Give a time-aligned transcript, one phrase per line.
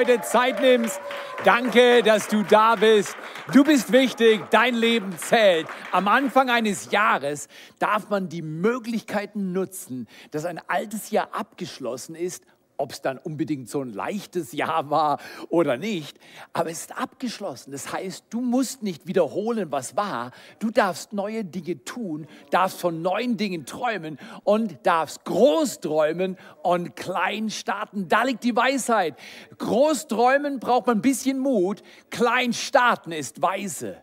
[0.00, 0.98] heute Zeit nimmst.
[1.44, 3.14] Danke, dass du da bist.
[3.52, 5.66] Du bist wichtig, dein Leben zählt.
[5.92, 12.46] Am Anfang eines Jahres darf man die Möglichkeiten nutzen, dass ein altes Jahr abgeschlossen ist
[12.80, 16.18] ob es dann unbedingt so ein leichtes Jahr war oder nicht.
[16.52, 17.72] Aber es ist abgeschlossen.
[17.72, 20.32] Das heißt, du musst nicht wiederholen, was war.
[20.58, 26.96] Du darfst neue Dinge tun, darfst von neuen Dingen träumen und darfst groß träumen und
[26.96, 28.08] klein starten.
[28.08, 29.16] Da liegt die Weisheit.
[29.58, 31.82] Groß träumen braucht man ein bisschen Mut.
[32.10, 33.98] Klein starten ist weise.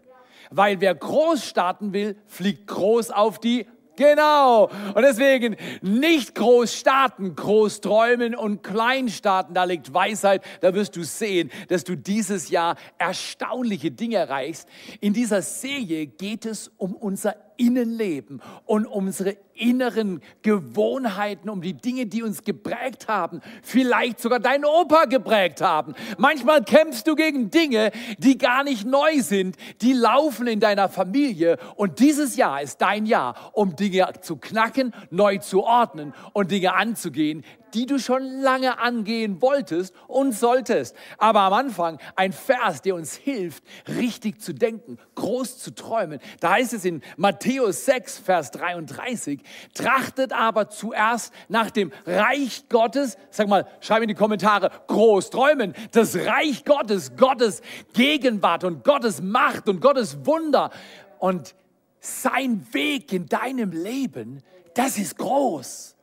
[0.49, 3.67] Weil wer groß starten will, fliegt groß auf die
[3.97, 4.69] Genau.
[4.93, 9.53] Und deswegen nicht groß starten, groß träumen und klein starten.
[9.53, 10.43] Da liegt Weisheit.
[10.61, 14.69] Da wirst du sehen, dass du dieses Jahr erstaunliche Dinge erreichst.
[15.01, 22.05] In dieser Serie geht es um unser Innenleben und unsere inneren Gewohnheiten, um die Dinge,
[22.05, 25.93] die uns geprägt haben, vielleicht sogar dein Opa geprägt haben.
[26.17, 31.57] Manchmal kämpfst du gegen Dinge, die gar nicht neu sind, die laufen in deiner Familie
[31.75, 36.73] und dieses Jahr ist dein Jahr, um Dinge zu knacken, neu zu ordnen und Dinge
[36.73, 37.43] anzugehen,
[37.77, 40.95] die du schon lange angehen wolltest und solltest.
[41.19, 46.19] Aber am Anfang ein Vers, der uns hilft, richtig zu denken, groß zu träumen.
[46.39, 49.41] Da heißt es in Matthäus 6, Vers 33,
[49.75, 55.75] trachtet aber zuerst nach dem Reich Gottes, sag mal, schreib in die Kommentare, groß träumen,
[55.91, 57.61] das Reich Gottes, Gottes
[57.93, 60.71] Gegenwart und Gottes Macht und Gottes Wunder
[61.19, 61.53] und
[61.99, 64.41] sein Weg in deinem Leben,
[64.73, 65.96] das ist groß.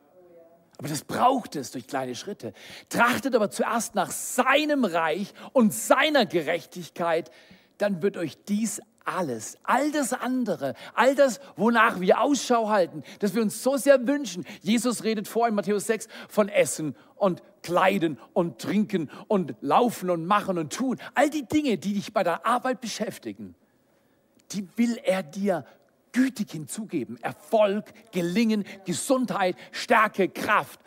[0.77, 2.53] Aber das braucht es durch kleine Schritte.
[2.89, 7.31] Trachtet aber zuerst nach seinem Reich und seiner Gerechtigkeit,
[7.77, 13.35] dann wird euch dies alles, all das andere, all das, wonach wir Ausschau halten, das
[13.35, 14.45] wir uns so sehr wünschen.
[14.61, 20.25] Jesus redet vor in Matthäus 6 von Essen und Kleiden und Trinken und Laufen und
[20.25, 20.97] Machen und Tun.
[21.13, 23.55] All die Dinge, die dich bei der Arbeit beschäftigen,
[24.51, 25.65] die will er dir
[26.15, 27.21] gütig hinzugeben.
[27.21, 30.79] Erfolg, Gelingen, Gesundheit, Stärke, Kraft,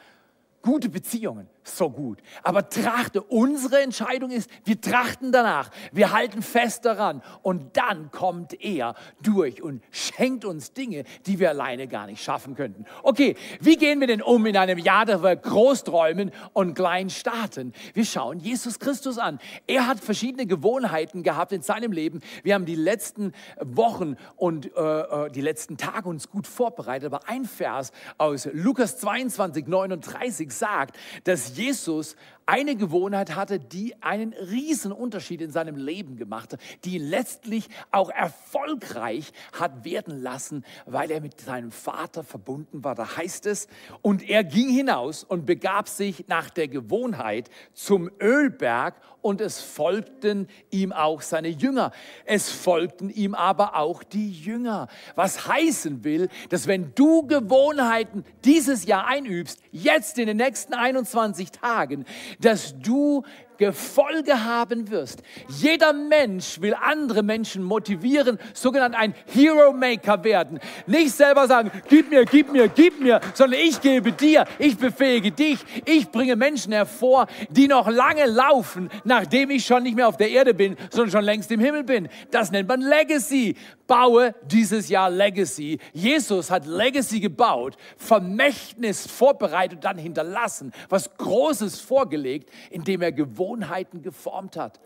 [0.62, 2.20] gute Beziehungen so gut.
[2.42, 8.62] Aber trachte, unsere Entscheidung ist, wir trachten danach, wir halten fest daran und dann kommt
[8.62, 12.84] er durch und schenkt uns Dinge, die wir alleine gar nicht schaffen könnten.
[13.02, 17.10] Okay, wie gehen wir denn um in einem Jahr, das wir groß träumen und klein
[17.10, 17.72] starten?
[17.94, 19.38] Wir schauen Jesus Christus an.
[19.66, 22.20] Er hat verschiedene Gewohnheiten gehabt in seinem Leben.
[22.42, 27.28] Wir haben die letzten Wochen und äh, äh die letzten Tage uns gut vorbereitet, aber
[27.28, 32.14] ein Vers aus Lukas 22, 39 sagt, dass Jesus
[32.48, 37.68] eine Gewohnheit hatte, die einen riesen Unterschied in seinem Leben gemacht hat, die ihn letztlich
[37.90, 42.94] auch erfolgreich hat werden lassen, weil er mit seinem Vater verbunden war.
[42.94, 43.68] Da heißt es,
[44.00, 50.48] und er ging hinaus und begab sich nach der Gewohnheit zum Ölberg und es folgten
[50.70, 51.92] ihm auch seine Jünger.
[52.24, 54.88] Es folgten ihm aber auch die Jünger.
[55.16, 61.50] Was heißen will, dass wenn du Gewohnheiten dieses Jahr einübst, jetzt in den nächsten 21
[61.50, 62.06] Tagen,
[62.40, 63.24] dass du
[63.58, 65.22] Gefolge haben wirst.
[65.48, 70.60] Jeder Mensch will andere Menschen motivieren, sogenannt ein Hero Maker werden.
[70.86, 75.32] Nicht selber sagen, gib mir, gib mir, gib mir, sondern ich gebe dir, ich befähige
[75.32, 80.16] dich, ich bringe Menschen hervor, die noch lange laufen, nachdem ich schon nicht mehr auf
[80.16, 82.08] der Erde bin, sondern schon längst im Himmel bin.
[82.30, 83.56] Das nennt man Legacy.
[83.88, 85.78] Baue dieses Jahr Legacy.
[85.94, 94.02] Jesus hat Legacy gebaut, Vermächtnis vorbereitet, dann hinterlassen, was Großes vorgelegt, indem er gewohnt Gewohnheiten
[94.02, 94.78] geformt hat.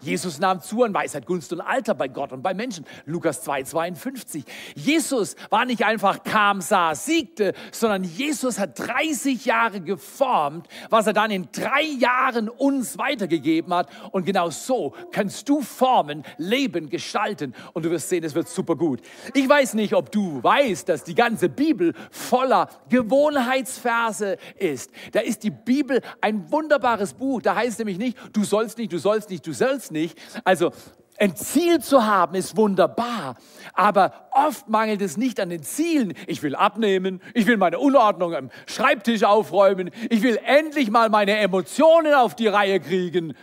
[0.00, 2.86] Jesus nahm zu an Weisheit, Gunst und Alter bei Gott und bei Menschen.
[3.06, 4.44] Lukas 2, 52.
[4.74, 11.12] Jesus war nicht einfach kam, sah, siegte, sondern Jesus hat 30 Jahre geformt, was er
[11.12, 13.88] dann in drei Jahren uns weitergegeben hat.
[14.12, 18.76] Und genau so kannst du formen, leben, gestalten und du wirst sehen, es wird super
[18.76, 19.00] gut.
[19.34, 24.90] Ich weiß nicht, ob du weißt, dass die ganze Bibel voller Gewohnheitsverse ist.
[25.12, 27.42] Da ist die Bibel ein wunderbares Buch.
[27.42, 30.18] Da heißt nämlich nicht, du sollst nicht, du sollst nicht, du sollst soll's nicht.
[30.44, 30.72] Also
[31.18, 33.36] ein Ziel zu haben ist wunderbar,
[33.74, 36.14] aber oft mangelt es nicht an den Zielen.
[36.26, 41.36] Ich will abnehmen, ich will meine Unordnung am Schreibtisch aufräumen, ich will endlich mal meine
[41.36, 43.34] Emotionen auf die Reihe kriegen.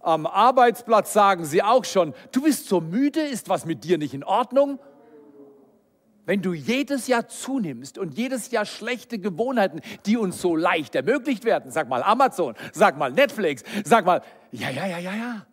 [0.00, 4.14] Am Arbeitsplatz sagen sie auch schon, du bist so müde, ist was mit dir nicht
[4.14, 4.78] in Ordnung?
[6.26, 11.44] Wenn du jedes Jahr zunimmst und jedes Jahr schlechte Gewohnheiten, die uns so leicht ermöglicht
[11.44, 14.22] werden, sag mal Amazon, sag mal Netflix, sag mal,
[14.52, 15.46] ja, ja, ja, ja, ja,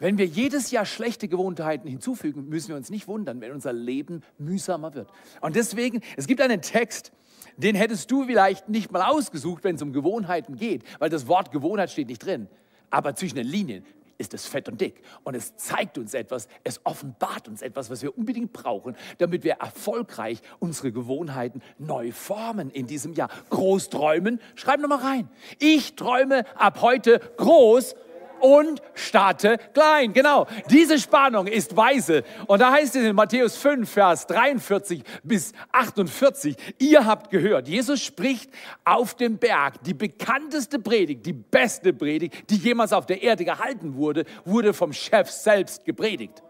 [0.00, 4.22] wenn wir jedes Jahr schlechte Gewohnheiten hinzufügen, müssen wir uns nicht wundern, wenn unser Leben
[4.38, 5.08] mühsamer wird.
[5.40, 7.12] Und deswegen, es gibt einen Text,
[7.56, 11.52] den hättest du vielleicht nicht mal ausgesucht, wenn es um Gewohnheiten geht, weil das Wort
[11.52, 12.48] Gewohnheit steht nicht drin.
[12.90, 13.84] Aber zwischen den Linien
[14.16, 15.02] ist es fett und dick.
[15.24, 19.54] Und es zeigt uns etwas, es offenbart uns etwas, was wir unbedingt brauchen, damit wir
[19.54, 23.30] erfolgreich unsere Gewohnheiten neu formen in diesem Jahr.
[23.48, 25.30] Groß träumen, schreib nochmal rein.
[25.58, 27.94] Ich träume ab heute groß
[28.40, 30.12] und starte klein.
[30.12, 32.24] Genau, diese Spannung ist weise.
[32.46, 38.02] Und da heißt es in Matthäus 5, Vers 43 bis 48, ihr habt gehört, Jesus
[38.02, 38.50] spricht
[38.84, 39.82] auf dem Berg.
[39.84, 44.92] Die bekannteste Predigt, die beste Predigt, die jemals auf der Erde gehalten wurde, wurde vom
[44.92, 46.42] Chef selbst gepredigt.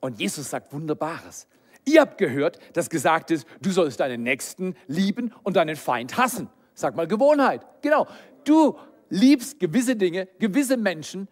[0.00, 1.46] Und Jesus sagt Wunderbares.
[1.84, 6.48] Ihr habt gehört, dass gesagt ist, du sollst deinen Nächsten lieben und deinen Feind hassen.
[6.74, 7.62] Sag mal Gewohnheit.
[7.82, 8.06] Genau.
[8.44, 8.78] Du
[9.08, 11.28] liebst gewisse Dinge, gewisse Menschen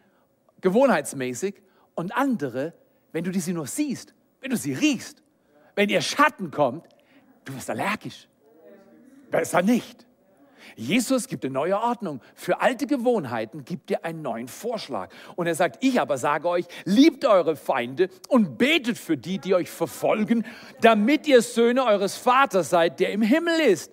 [0.60, 1.54] gewohnheitsmäßig
[1.94, 2.72] und andere,
[3.12, 5.22] wenn du sie nur siehst, wenn du sie riechst,
[5.74, 6.86] wenn ihr Schatten kommt,
[7.44, 8.28] du wirst allergisch.
[9.30, 10.06] Besser nicht.
[10.74, 12.20] Jesus gibt eine neue Ordnung.
[12.34, 15.10] Für alte Gewohnheiten gibt er einen neuen Vorschlag.
[15.36, 19.54] Und er sagt, ich aber sage euch, liebt eure Feinde und betet für die, die
[19.54, 20.44] euch verfolgen,
[20.80, 23.92] damit ihr Söhne eures Vaters seid, der im Himmel ist.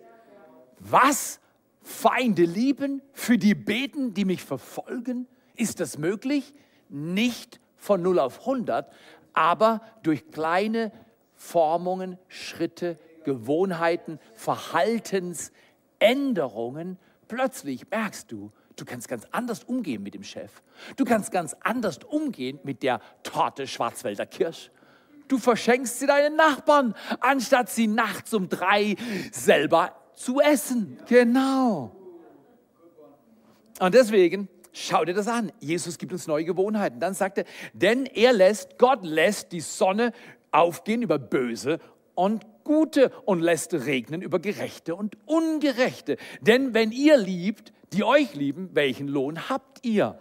[0.79, 1.39] Was
[1.83, 5.27] Feinde lieben, für die beten, die mich verfolgen?
[5.55, 6.53] Ist das möglich?
[6.89, 8.91] Nicht von 0 auf 100,
[9.33, 10.91] aber durch kleine
[11.35, 16.97] Formungen, Schritte, Gewohnheiten, Verhaltensänderungen.
[17.27, 20.61] Plötzlich merkst du, du kannst ganz anders umgehen mit dem Chef.
[20.95, 24.71] Du kannst ganz anders umgehen mit der Torte Schwarzwälder Kirsch.
[25.27, 28.95] Du verschenkst sie deinen Nachbarn, anstatt sie nachts um drei
[29.31, 30.97] selber zu essen.
[31.07, 31.91] Genau.
[33.79, 35.51] Und deswegen, schau dir das an.
[35.59, 36.99] Jesus gibt uns neue Gewohnheiten.
[36.99, 40.11] Dann sagt er, denn er lässt, Gott lässt die Sonne
[40.51, 41.79] aufgehen über Böse
[42.15, 46.17] und Gute und lässt regnen über Gerechte und Ungerechte.
[46.41, 50.17] Denn wenn ihr liebt, die euch lieben, welchen Lohn habt ihr?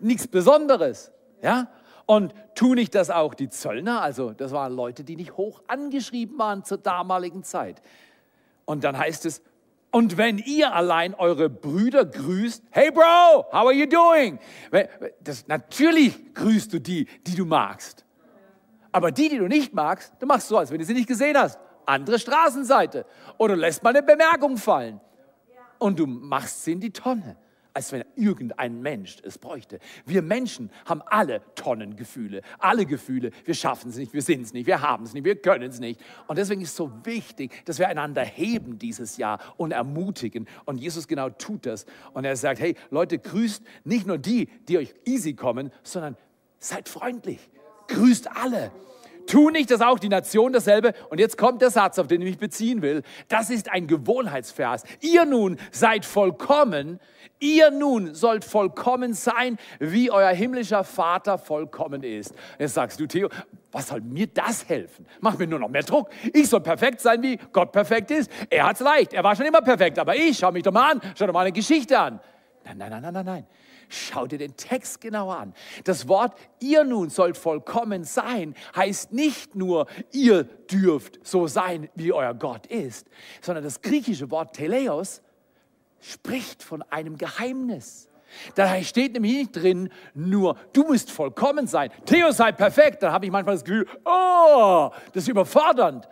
[0.00, 1.10] Nichts Besonderes.
[1.42, 1.70] Ja?
[2.06, 4.02] Und tun nicht das auch die Zöllner?
[4.02, 7.82] Also, das waren Leute, die nicht hoch angeschrieben waren zur damaligen Zeit.
[8.68, 9.40] Und dann heißt es,
[9.90, 14.38] und wenn ihr allein eure Brüder grüßt, hey Bro, how are you doing?
[15.24, 18.04] Das, natürlich grüßt du die, die du magst.
[18.92, 21.38] Aber die, die du nicht magst, du machst so, als wenn du sie nicht gesehen
[21.38, 21.58] hast.
[21.86, 23.06] Andere Straßenseite.
[23.38, 25.00] Oder lässt mal eine Bemerkung fallen.
[25.78, 27.38] Und du machst sie in die Tonne
[27.78, 29.78] als wenn irgendein Mensch es bräuchte.
[30.04, 33.30] Wir Menschen haben alle Tonnen Gefühle, alle Gefühle.
[33.44, 35.78] Wir schaffen es nicht, wir sind es nicht, wir haben es nicht, wir können es
[35.78, 36.00] nicht.
[36.26, 40.48] Und deswegen ist es so wichtig, dass wir einander heben dieses Jahr und ermutigen.
[40.64, 41.86] Und Jesus genau tut das.
[42.14, 46.16] Und er sagt, hey Leute, grüßt nicht nur die, die euch easy kommen, sondern
[46.58, 47.48] seid freundlich.
[47.86, 48.72] Grüßt alle.
[49.28, 50.94] Tu nicht das auch die Nation dasselbe?
[51.10, 53.02] Und jetzt kommt der Satz, auf den ich mich beziehen will.
[53.28, 54.84] Das ist ein Gewohnheitsvers.
[55.00, 56.98] Ihr nun seid vollkommen,
[57.40, 62.34] Ihr nun sollt vollkommen sein, wie euer himmlischer Vater vollkommen ist.
[62.58, 63.28] Jetzt sagst du, Theo,
[63.70, 65.06] was soll mir das helfen?
[65.20, 66.10] Mach mir nur noch mehr Druck.
[66.32, 68.30] Ich soll perfekt sein, wie Gott perfekt ist.
[68.50, 69.12] Er hat's leicht.
[69.12, 70.00] Er war schon immer perfekt.
[70.00, 71.00] Aber ich, schau mich doch mal an.
[71.16, 72.18] Schau doch mal eine Geschichte an.
[72.64, 73.46] Nein, nein, nein, nein, nein, nein.
[73.88, 75.54] Schau dir den Text genauer an.
[75.84, 82.12] Das Wort ihr nun sollt vollkommen sein heißt nicht nur ihr dürft so sein, wie
[82.12, 83.08] euer Gott ist,
[83.40, 85.22] sondern das griechische Wort teleos
[86.00, 88.08] spricht von einem Geheimnis.
[88.54, 91.90] Da steht nämlich nicht drin, nur du musst vollkommen sein.
[92.04, 93.02] Theo sei perfekt.
[93.02, 96.08] Dann habe ich manchmal das Gefühl, oh, das ist überfordernd.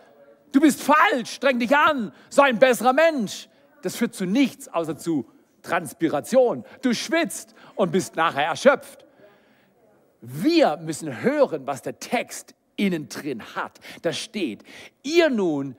[0.51, 3.47] Du bist falsch, streng dich an, sei ein besserer Mensch.
[3.83, 5.29] Das führt zu nichts außer zu
[5.67, 6.63] Transpiration.
[6.81, 9.05] Du schwitzt und bist nachher erschöpft.
[10.21, 13.79] Wir müssen hören, was der Text innen drin hat.
[14.01, 14.63] Da steht,
[15.03, 15.75] ihr nun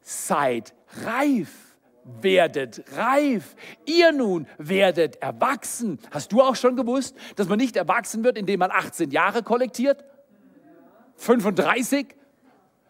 [0.00, 0.74] seid
[1.04, 1.48] reif
[2.20, 3.56] werdet reif.
[3.86, 5.98] Ihr nun werdet erwachsen.
[6.10, 10.04] Hast du auch schon gewusst, dass man nicht erwachsen wird, indem man 18 Jahre kollektiert?
[11.16, 12.14] 35?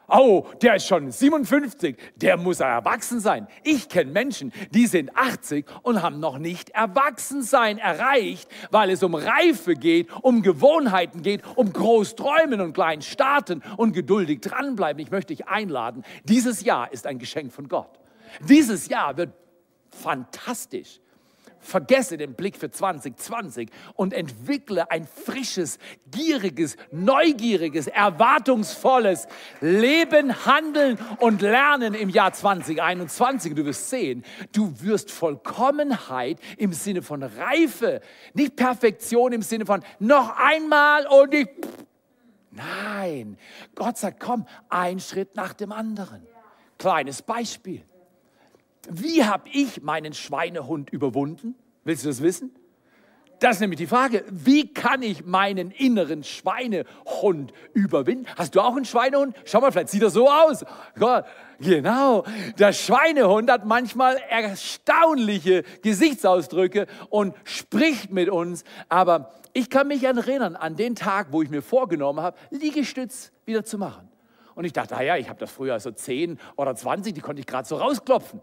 [0.08, 3.48] Oh, der ist schon 57, der muss erwachsen sein.
[3.62, 9.14] Ich kenne Menschen, die sind 80 und haben noch nicht Erwachsensein erreicht, weil es um
[9.14, 15.02] Reife geht, um Gewohnheiten geht, um groß träumen und klein starten und geduldig dranbleiben.
[15.02, 16.04] Ich möchte dich einladen.
[16.24, 17.98] Dieses Jahr ist ein Geschenk von Gott.
[18.46, 19.32] Dieses Jahr wird
[19.90, 21.00] fantastisch.
[21.64, 25.78] Vergesse den Blick für 2020 und entwickle ein frisches,
[26.10, 29.26] gieriges, neugieriges, erwartungsvolles
[29.60, 33.54] Leben, Handeln und Lernen im Jahr 2021.
[33.54, 38.00] Du wirst sehen, du wirst Vollkommenheit im Sinne von Reife,
[38.34, 41.48] nicht Perfektion im Sinne von noch einmal und ich.
[42.50, 43.36] Nein,
[43.74, 46.26] Gott sagt, komm, ein Schritt nach dem anderen.
[46.78, 47.82] Kleines Beispiel.
[48.90, 51.54] Wie habe ich meinen Schweinehund überwunden?
[51.84, 52.50] Willst du das wissen?
[53.40, 58.26] Das ist nämlich die Frage, wie kann ich meinen inneren Schweinehund überwinden?
[58.36, 59.36] Hast du auch einen Schweinehund?
[59.44, 60.64] Schau mal, vielleicht sieht er so aus.
[61.58, 62.24] Genau,
[62.58, 68.64] der Schweinehund hat manchmal erstaunliche Gesichtsausdrücke und spricht mit uns.
[68.88, 73.64] Aber ich kann mich erinnern an den Tag, wo ich mir vorgenommen habe, Liegestütz wieder
[73.64, 74.08] zu machen.
[74.54, 77.46] Und ich dachte, naja, ich habe das früher so 10 oder 20, die konnte ich
[77.46, 78.40] gerade so rausklopfen.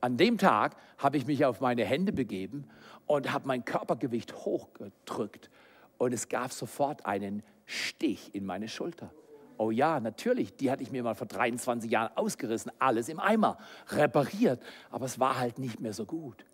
[0.00, 2.64] An dem Tag habe ich mich auf meine Hände begeben
[3.06, 5.50] und habe mein Körpergewicht hochgedrückt.
[5.96, 9.12] Und es gab sofort einen Stich in meine Schulter.
[9.58, 13.58] Oh ja, natürlich, die hatte ich mir mal vor 23 Jahren ausgerissen, alles im Eimer,
[13.90, 14.60] repariert,
[14.90, 16.44] aber es war halt nicht mehr so gut.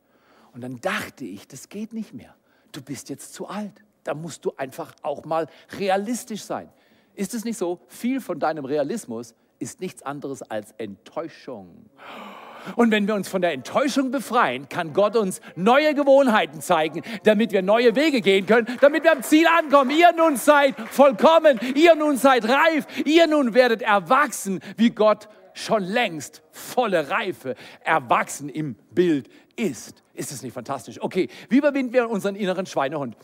[0.53, 2.35] Und dann dachte ich, das geht nicht mehr.
[2.73, 3.83] Du bist jetzt zu alt.
[4.05, 5.47] Da musst du einfach auch mal
[5.79, 6.69] realistisch sein.
[7.15, 7.81] Ist es nicht so?
[7.89, 11.87] Viel von deinem Realismus ist nichts anderes als Enttäuschung.
[12.77, 17.53] Und wenn wir uns von der Enttäuschung befreien, kann Gott uns neue Gewohnheiten zeigen, damit
[17.53, 19.91] wir neue Wege gehen können, damit wir am Ziel ankommen.
[19.91, 25.83] Ihr nun seid vollkommen, ihr nun seid reif, ihr nun werdet erwachsen, wie Gott schon
[25.83, 30.03] längst volle Reife erwachsen im Bild ist.
[30.15, 31.01] Ist es nicht fantastisch?
[31.01, 33.17] Okay, wie überwinden wir unseren inneren Schweinehund?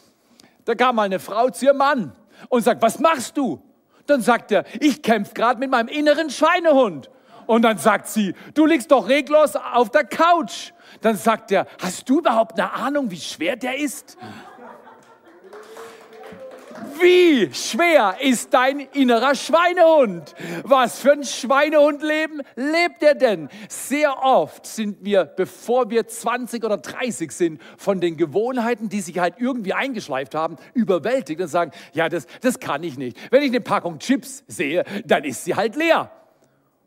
[0.65, 2.13] Da kam mal eine Frau zu ihrem Mann
[2.49, 3.63] und sagt, was machst du?
[4.07, 7.11] Dann sagt er, ich kämpfe gerade mit meinem inneren Schweinehund.
[7.47, 10.73] Und dann sagt sie, du liegst doch reglos auf der Couch.
[11.01, 14.17] Dann sagt er, hast du überhaupt eine Ahnung, wie schwer der ist?
[17.01, 20.35] Wie schwer ist dein innerer Schweinehund?
[20.63, 23.49] Was für ein Schweinehundleben lebt er denn?
[23.69, 29.19] Sehr oft sind wir, bevor wir 20 oder 30 sind, von den Gewohnheiten, die sich
[29.19, 33.17] halt irgendwie eingeschleift haben, überwältigt und sagen, ja, das, das kann ich nicht.
[33.31, 36.11] Wenn ich eine Packung Chips sehe, dann ist sie halt leer.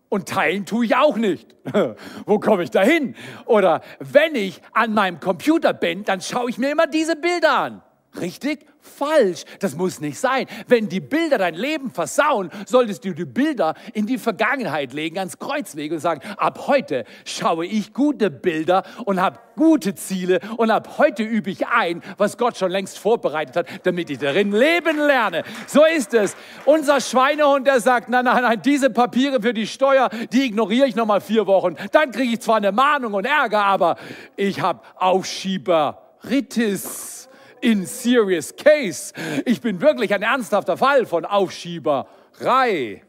[0.10, 1.54] Und teilen tue ich auch nicht.
[2.26, 3.16] Wo komme ich da hin?
[3.46, 7.82] Oder wenn ich an meinem Computer bin, dann schaue ich mir immer diese Bilder an.
[8.20, 8.66] Richtig?
[8.80, 9.44] Falsch.
[9.60, 10.48] Das muss nicht sein.
[10.68, 15.38] Wenn die Bilder dein Leben versauen, solltest du die Bilder in die Vergangenheit legen, ans
[15.38, 20.98] Kreuz und sagen, ab heute schaue ich gute Bilder und habe gute Ziele und ab
[20.98, 25.44] heute übe ich ein, was Gott schon längst vorbereitet hat, damit ich darin leben lerne.
[25.68, 26.38] So ist es.
[26.66, 30.96] Unser Schweinehund, der sagt, nein, nein, nein, diese Papiere für die Steuer, die ignoriere ich
[30.96, 31.76] noch mal vier Wochen.
[31.92, 33.98] Dann kriege ich zwar eine Mahnung und Ärger, aber
[34.36, 37.17] ich habe Aufschieberitis
[37.62, 39.14] in serious case.
[39.46, 43.04] Ich bin wirklich ein ernsthafter Fall von Aufschieberei.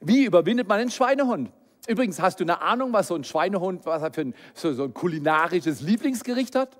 [0.00, 1.50] Wie überwindet man einen Schweinehund?
[1.86, 4.84] Übrigens, hast du eine Ahnung, was so ein Schweinehund, was er für ein, so, so
[4.84, 6.76] ein kulinarisches Lieblingsgericht hat?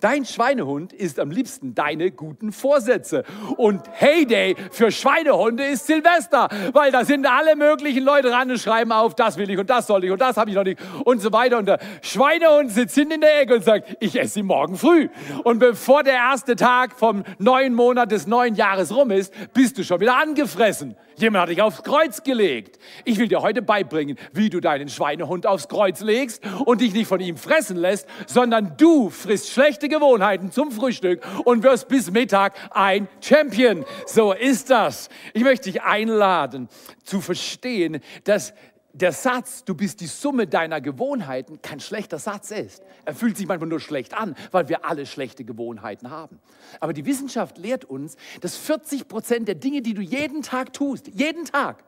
[0.00, 3.24] Dein Schweinehund isst am liebsten deine guten Vorsätze.
[3.56, 8.92] Und Heyday für Schweinehunde ist Silvester, weil da sind alle möglichen Leute dran und schreiben
[8.92, 11.20] auf, das will ich und das soll ich und das habe ich noch nicht und
[11.20, 11.58] so weiter.
[11.58, 15.08] Und der Schweinehund sitzt hinten in der Ecke und sagt, ich esse sie morgen früh.
[15.44, 19.84] Und bevor der erste Tag vom neuen Monat des neuen Jahres rum ist, bist du
[19.84, 20.96] schon wieder angefressen.
[21.20, 22.78] Jemand hat dich aufs Kreuz gelegt.
[23.04, 27.08] Ich will dir heute beibringen, wie du deinen Schweinehund aufs Kreuz legst und dich nicht
[27.08, 32.54] von ihm fressen lässt, sondern du frisst schlechte Gewohnheiten zum Frühstück und wirst bis Mittag
[32.70, 33.84] ein Champion.
[34.06, 35.10] So ist das.
[35.34, 36.68] Ich möchte dich einladen
[37.04, 38.54] zu verstehen, dass
[38.92, 42.82] der Satz, du bist die Summe deiner Gewohnheiten, kein schlechter Satz ist.
[43.04, 46.40] Er fühlt sich manchmal nur schlecht an, weil wir alle schlechte Gewohnheiten haben.
[46.80, 51.08] Aber die Wissenschaft lehrt uns, dass 40 Prozent der Dinge, die du jeden Tag tust,
[51.08, 51.84] jeden Tag,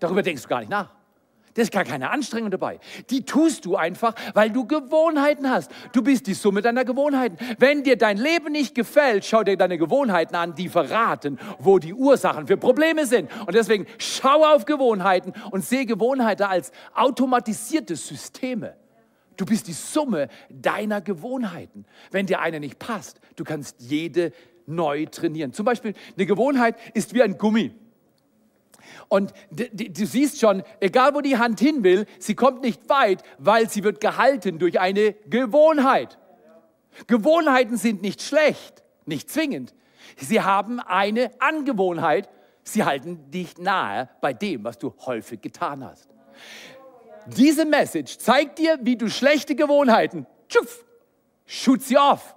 [0.00, 0.90] darüber denkst du gar nicht nach.
[1.54, 2.80] Da ist gar keine Anstrengung dabei.
[3.10, 5.70] Die tust du einfach, weil du Gewohnheiten hast.
[5.92, 7.38] Du bist die Summe deiner Gewohnheiten.
[7.58, 11.94] Wenn dir dein Leben nicht gefällt, schau dir deine Gewohnheiten an, die verraten, wo die
[11.94, 13.30] Ursachen für Probleme sind.
[13.46, 18.76] Und deswegen schau auf Gewohnheiten und sehe Gewohnheiten als automatisierte Systeme.
[19.36, 21.86] Du bist die Summe deiner Gewohnheiten.
[22.10, 24.32] Wenn dir eine nicht passt, du kannst jede
[24.66, 25.52] neu trainieren.
[25.52, 27.72] Zum Beispiel, eine Gewohnheit ist wie ein Gummi.
[29.08, 33.68] Und du siehst schon, egal wo die Hand hin will, sie kommt nicht weit, weil
[33.68, 36.18] sie wird gehalten durch eine Gewohnheit.
[37.06, 39.74] Gewohnheiten sind nicht schlecht, nicht zwingend.
[40.16, 42.28] Sie haben eine Angewohnheit.
[42.62, 46.08] Sie halten dich nahe bei dem, was du häufig getan hast.
[47.26, 50.84] Diese Message zeigt dir, wie du schlechte Gewohnheiten, tschuf,
[51.46, 52.34] shoot sie auf,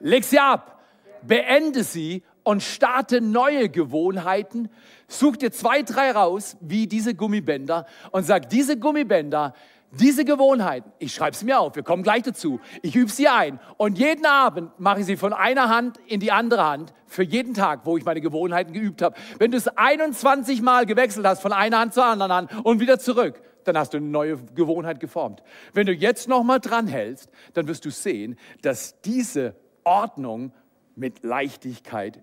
[0.00, 0.80] leg sie ab,
[1.22, 4.68] beende sie und starte neue Gewohnheiten.
[5.08, 9.54] Such dir zwei, drei raus, wie diese Gummibänder und sag, diese Gummibänder,
[9.92, 13.60] diese Gewohnheiten, ich schreibe es mir auf, wir kommen gleich dazu, ich übe sie ein
[13.76, 17.54] und jeden Abend mache ich sie von einer Hand in die andere Hand für jeden
[17.54, 19.16] Tag, wo ich meine Gewohnheiten geübt habe.
[19.38, 22.98] Wenn du es 21 Mal gewechselt hast von einer Hand zur anderen Hand und wieder
[22.98, 25.42] zurück, dann hast du eine neue Gewohnheit geformt.
[25.72, 30.52] Wenn du jetzt nochmal dran hältst, dann wirst du sehen, dass diese Ordnung
[30.94, 32.22] mit Leichtigkeit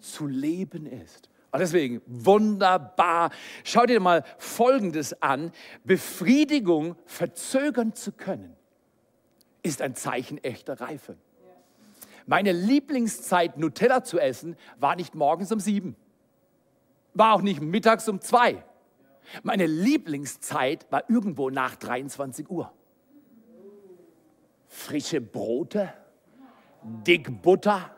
[0.00, 1.28] zu leben ist.
[1.52, 3.30] Und deswegen wunderbar.
[3.64, 5.52] Schau dir mal Folgendes an.
[5.84, 8.56] Befriedigung verzögern zu können,
[9.62, 11.16] ist ein Zeichen echter Reife.
[12.26, 15.96] Meine Lieblingszeit, Nutella zu essen, war nicht morgens um sieben.
[17.14, 18.64] War auch nicht mittags um zwei.
[19.42, 22.72] Meine Lieblingszeit war irgendwo nach 23 Uhr.
[24.68, 25.92] Frische Brote,
[26.82, 27.95] dick Butter,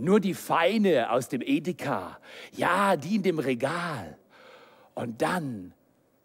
[0.00, 2.18] nur die feine aus dem Edeka,
[2.52, 4.18] ja, die in dem Regal.
[4.94, 5.72] Und dann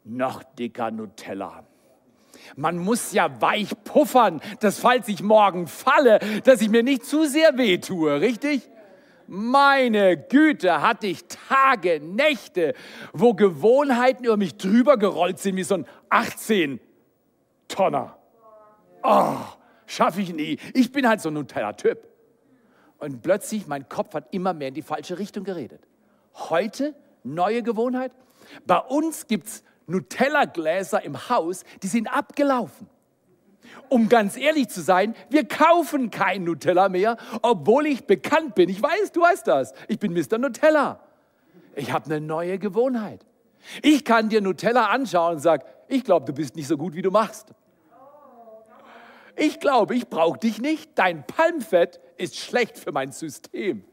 [0.03, 1.63] noch dicker Nutella.
[2.55, 7.25] Man muss ja weich puffern, dass falls ich morgen falle, dass ich mir nicht zu
[7.25, 8.69] sehr wehtue, richtig?
[9.27, 12.75] Meine Güte, hatte ich Tage, Nächte,
[13.13, 18.17] wo Gewohnheiten über mich drüber gerollt sind wie so ein 18-Tonner.
[19.01, 19.37] Oh,
[19.87, 20.59] schaffe ich nie.
[20.73, 22.14] Ich bin halt so ein Nutella-Typ.
[22.99, 25.81] Und plötzlich, mein Kopf hat immer mehr in die falsche Richtung geredet.
[26.33, 28.11] Heute, neue Gewohnheit.
[28.65, 32.87] Bei uns gibt es Nutella-Gläser im Haus, die sind abgelaufen.
[33.89, 38.69] Um ganz ehrlich zu sein, wir kaufen kein Nutella mehr, obwohl ich bekannt bin.
[38.69, 39.73] Ich weiß, du weißt das.
[39.87, 40.37] Ich bin Mr.
[40.37, 40.99] Nutella.
[41.75, 43.25] Ich habe eine neue Gewohnheit.
[43.81, 47.01] Ich kann dir Nutella anschauen und sage, ich glaube, du bist nicht so gut, wie
[47.01, 47.53] du machst.
[49.35, 50.91] Ich glaube, ich brauche dich nicht.
[50.95, 53.83] Dein Palmfett ist schlecht für mein System.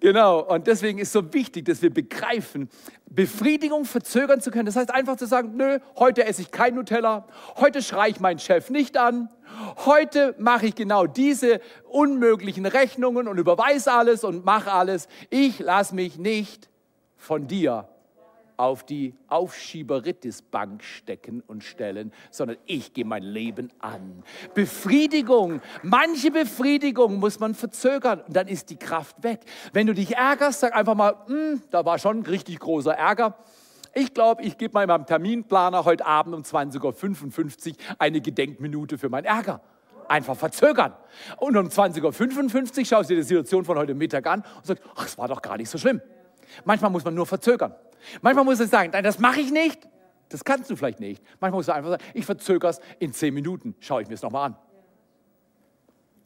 [0.00, 2.68] Genau, und deswegen ist so wichtig, dass wir begreifen,
[3.06, 4.66] Befriedigung verzögern zu können.
[4.66, 8.40] Das heißt einfach zu sagen, nö, heute esse ich kein Nutella, heute schreie ich meinen
[8.40, 9.30] Chef nicht an,
[9.84, 15.06] heute mache ich genau diese unmöglichen Rechnungen und überweise alles und mache alles.
[15.30, 16.68] Ich lasse mich nicht
[17.16, 17.88] von dir
[18.56, 24.22] auf die Aufschieberitis-Bank stecken und stellen, sondern ich gehe mein Leben an.
[24.54, 29.40] Befriedigung, manche Befriedigung muss man verzögern und dann ist die Kraft weg.
[29.72, 33.36] Wenn du dich ärgerst, sag einfach mal, hm, da war schon ein richtig großer Ärger.
[33.94, 39.24] Ich glaube, ich gebe meinem Terminplaner heute Abend um 20.55 Uhr eine Gedenkminute für meinen
[39.24, 39.60] Ärger.
[40.08, 40.92] Einfach verzögern.
[41.36, 44.82] Und um 20.55 Uhr schaust du dir die Situation von heute Mittag an und sagst,
[44.96, 46.00] ach, es war doch gar nicht so schlimm.
[46.64, 47.74] Manchmal muss man nur verzögern.
[48.22, 49.88] Manchmal muss man sagen, nein, das mache ich nicht.
[50.28, 51.22] Das kannst du vielleicht nicht.
[51.40, 53.74] Manchmal muss du einfach sagen, ich verzögere es in zehn Minuten.
[53.80, 54.56] Schaue ich mir es nochmal an.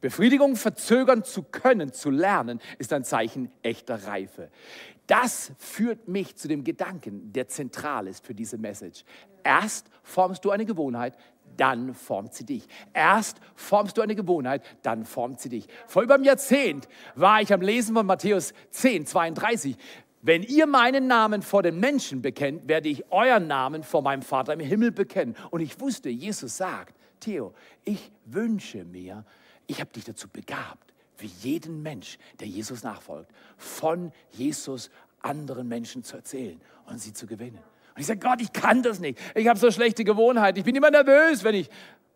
[0.00, 4.50] Befriedigung verzögern zu können, zu lernen, ist ein Zeichen echter Reife.
[5.08, 9.04] Das führt mich zu dem Gedanken, der zentral ist für diese Message.
[9.42, 11.16] Erst formst du eine Gewohnheit,
[11.56, 12.68] dann formt sie dich.
[12.92, 15.66] Erst formst du eine Gewohnheit, dann formt sie dich.
[15.86, 19.76] Vor über einem Jahrzehnt war ich am Lesen von Matthäus 10, 32.
[20.20, 24.52] Wenn ihr meinen Namen vor den Menschen bekennt, werde ich euren Namen vor meinem Vater
[24.52, 25.36] im Himmel bekennen.
[25.50, 27.54] Und ich wusste, Jesus sagt, Theo,
[27.84, 29.24] ich wünsche mir,
[29.66, 36.02] ich habe dich dazu begabt, wie jeden Mensch, der Jesus nachfolgt, von Jesus anderen Menschen
[36.02, 37.58] zu erzählen und sie zu gewinnen.
[37.94, 39.18] Und ich sage, Gott, ich kann das nicht.
[39.34, 40.58] Ich habe so schlechte Gewohnheiten.
[40.58, 41.68] Ich bin immer nervös, wenn ich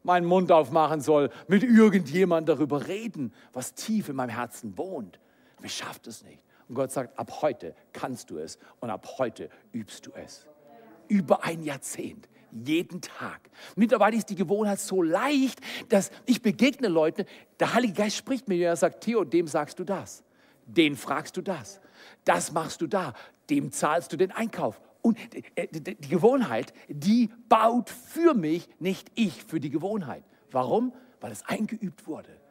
[0.05, 5.19] meinen Mund aufmachen soll, mit irgendjemandem darüber reden, was tief in meinem Herzen wohnt.
[5.57, 6.43] Aber ich schaffe das nicht.
[6.69, 10.47] Und Gott sagt, ab heute kannst du es und ab heute übst du es.
[11.09, 13.41] Über ein Jahrzehnt, jeden Tag.
[13.77, 17.27] Mittlerweile ist die Gewohnheit so leicht, dass ich begegne Leuten,
[17.61, 20.23] der Heilige Geist spricht mir, er sagt, Theo, dem sagst du das,
[20.67, 21.81] den fragst du das,
[22.25, 23.15] das machst du da,
[23.51, 24.81] dem zahlst du den Einkauf.
[25.03, 25.19] Und
[25.57, 30.25] äh, die Gewohnheit, die baut für mich, nicht ich für die Gewohnheit.
[30.51, 30.95] Warum?
[31.21, 32.42] Weil es eingeübt wurde.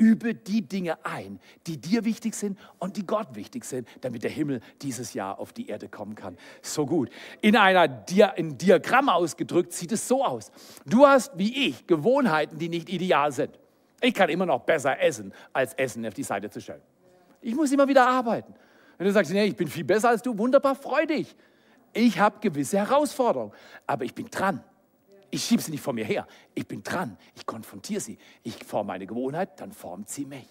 [0.00, 4.30] Übe die Dinge ein, die dir wichtig sind und die Gott wichtig sind, damit der
[4.30, 6.38] Himmel dieses Jahr auf die Erde kommen kann.
[6.62, 7.10] So gut.
[7.42, 10.50] In einer Dia in Diagramm ausgedrückt sieht es so aus.
[10.86, 13.58] Du hast, wie ich, Gewohnheiten, die nicht ideal sind.
[14.00, 16.80] Ich kann immer noch besser essen, als Essen auf die Seite zu stellen.
[17.42, 18.54] Ich muss immer wieder arbeiten.
[18.96, 21.36] Wenn du sagst, nee, ich bin viel besser als du, wunderbar, freu dich.
[21.92, 23.52] Ich habe gewisse Herausforderungen,
[23.86, 24.64] aber ich bin dran.
[25.30, 26.26] Ich schiebe sie nicht vor mir her.
[26.54, 27.16] Ich bin dran.
[27.36, 28.18] Ich konfrontiere sie.
[28.42, 30.48] Ich forme eine Gewohnheit, dann formt sie mich.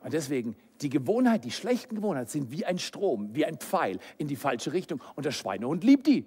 [0.00, 4.28] Und deswegen, die Gewohnheit, die schlechten Gewohnheiten sind wie ein Strom, wie ein Pfeil in
[4.28, 5.02] die falsche Richtung.
[5.16, 6.24] Und der Schweinehund liebt die.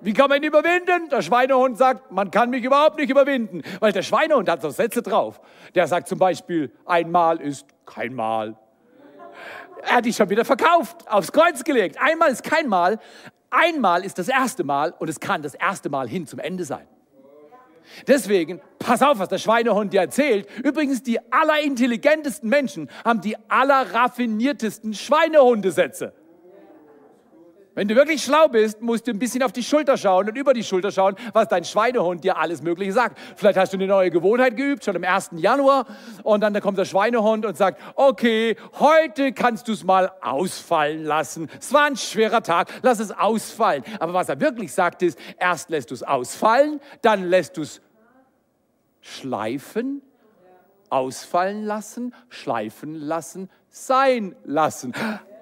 [0.00, 1.08] Wie kann man ihn überwinden?
[1.10, 3.62] Der Schweinehund sagt, man kann mich überhaupt nicht überwinden.
[3.78, 5.40] Weil der Schweinehund hat so Sätze drauf.
[5.76, 8.56] Der sagt zum Beispiel, einmal ist kein Mal.
[9.82, 11.98] Er hat die schon wieder verkauft, aufs Kreuz gelegt.
[12.00, 12.98] Einmal ist kein Mal,
[13.52, 16.88] Einmal ist das erste Mal und es kann das erste Mal hin zum Ende sein.
[18.06, 20.48] Deswegen, pass auf, was der Schweinehund dir erzählt.
[20.64, 26.14] Übrigens, die allerintelligentesten Menschen haben die allerraffiniertesten Schweinehundesätze.
[27.74, 30.52] Wenn du wirklich schlau bist, musst du ein bisschen auf die Schulter schauen und über
[30.52, 33.18] die Schulter schauen, was dein Schweinehund dir alles Mögliche sagt.
[33.36, 35.30] Vielleicht hast du eine neue Gewohnheit geübt, schon am 1.
[35.36, 35.86] Januar,
[36.22, 41.48] und dann kommt der Schweinehund und sagt, okay, heute kannst du es mal ausfallen lassen.
[41.58, 43.84] Es war ein schwerer Tag, lass es ausfallen.
[44.00, 47.80] Aber was er wirklich sagt ist, erst lässt du es ausfallen, dann lässt du es
[49.00, 50.02] schleifen,
[50.90, 54.92] ausfallen lassen, schleifen lassen, sein lassen.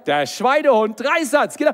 [0.06, 1.72] Der Schweinehund, Dreisatz, genau.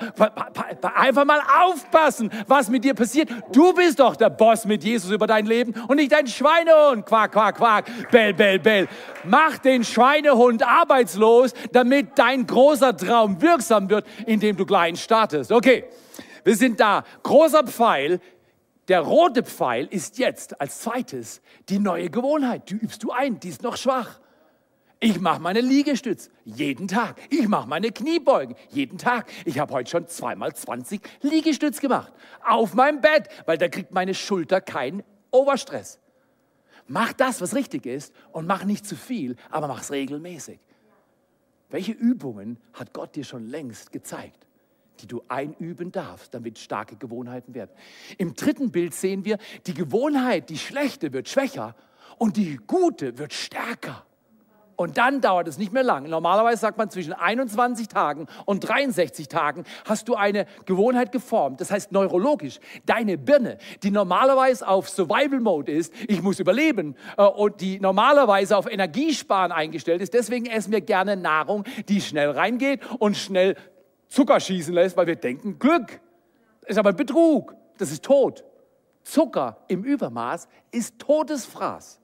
[0.94, 3.30] Einfach mal aufpassen, was mit dir passiert.
[3.52, 7.06] Du bist doch der Boss mit Jesus über dein Leben und nicht dein Schweinehund.
[7.06, 8.10] Quack, quack, quack.
[8.10, 8.88] Bell, bell, bell.
[9.24, 15.52] Mach den Schweinehund arbeitslos, damit dein großer Traum wirksam wird, indem du klein startest.
[15.52, 15.84] Okay,
[16.44, 17.04] wir sind da.
[17.22, 18.20] Großer Pfeil.
[18.88, 22.70] Der rote Pfeil ist jetzt als zweites die neue Gewohnheit.
[22.70, 24.20] Die übst du ein, die ist noch schwach.
[25.06, 27.14] Ich mache meine Liegestütz jeden Tag.
[27.30, 29.30] Ich mache meine Kniebeugen jeden Tag.
[29.44, 32.12] Ich habe heute schon zweimal 20 Liegestütz gemacht.
[32.44, 36.00] Auf meinem Bett, weil da kriegt meine Schulter keinen Oberstress.
[36.88, 40.58] Mach das, was richtig ist und mach nicht zu viel, aber mach es regelmäßig.
[41.70, 44.44] Welche Übungen hat Gott dir schon längst gezeigt,
[44.98, 47.70] die du einüben darfst, damit starke Gewohnheiten werden?
[48.18, 49.38] Im dritten Bild sehen wir,
[49.68, 51.76] die Gewohnheit, die schlechte, wird schwächer
[52.18, 54.04] und die gute wird stärker.
[54.76, 56.08] Und dann dauert es nicht mehr lang.
[56.08, 61.60] Normalerweise sagt man, zwischen 21 Tagen und 63 Tagen hast du eine Gewohnheit geformt.
[61.60, 67.22] Das heißt neurologisch, deine Birne, die normalerweise auf Survival Mode ist, ich muss überleben, äh,
[67.22, 72.80] und die normalerweise auf Energiesparen eingestellt ist, deswegen essen wir gerne Nahrung, die schnell reingeht
[72.98, 73.56] und schnell
[74.08, 76.00] Zucker schießen lässt, weil wir denken, Glück.
[76.66, 77.54] Ist aber Betrug.
[77.78, 78.44] Das ist Tod.
[79.02, 82.00] Zucker im Übermaß ist Todesfraß.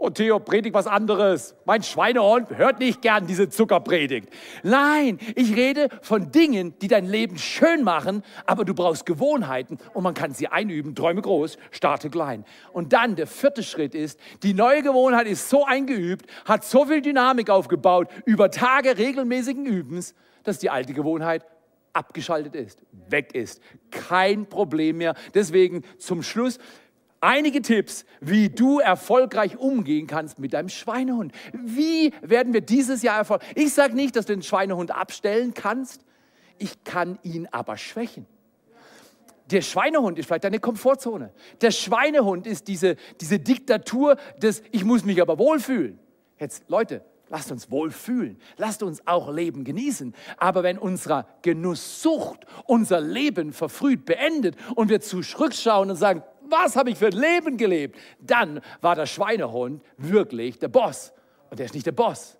[0.00, 1.56] Oh, Theo, predigt was anderes.
[1.64, 4.28] Mein Schweinehund hört nicht gern diese Zuckerpredigt.
[4.62, 10.04] Nein, ich rede von Dingen, die dein Leben schön machen, aber du brauchst Gewohnheiten und
[10.04, 10.94] man kann sie einüben.
[10.94, 12.44] Träume groß, starte klein.
[12.72, 17.02] Und dann der vierte Schritt ist, die neue Gewohnheit ist so eingeübt, hat so viel
[17.02, 21.44] Dynamik aufgebaut, über Tage regelmäßigen Übens, dass die alte Gewohnheit
[21.92, 23.60] abgeschaltet ist, weg ist.
[23.90, 25.16] Kein Problem mehr.
[25.34, 26.60] Deswegen zum Schluss,
[27.20, 31.32] einige Tipps, wie du erfolgreich umgehen kannst mit deinem Schweinehund.
[31.52, 33.48] Wie werden wir dieses Jahr erfolgreich?
[33.54, 36.02] Ich sage nicht, dass du den Schweinehund abstellen kannst.
[36.58, 38.26] Ich kann ihn aber schwächen.
[39.50, 41.32] Der Schweinehund ist vielleicht deine Komfortzone.
[41.60, 45.98] Der Schweinehund ist diese, diese Diktatur des Ich muss mich aber wohlfühlen.
[46.38, 48.38] Jetzt, Leute, lasst uns wohlfühlen.
[48.58, 50.14] Lasst uns auch Leben genießen.
[50.36, 56.90] Aber wenn unsere Genusssucht unser Leben verfrüht beendet und wir zurückschauen und sagen, was habe
[56.90, 57.98] ich für ein Leben gelebt?
[58.20, 61.12] Dann war der Schweinehund wirklich der Boss.
[61.50, 62.36] Und der ist nicht der Boss.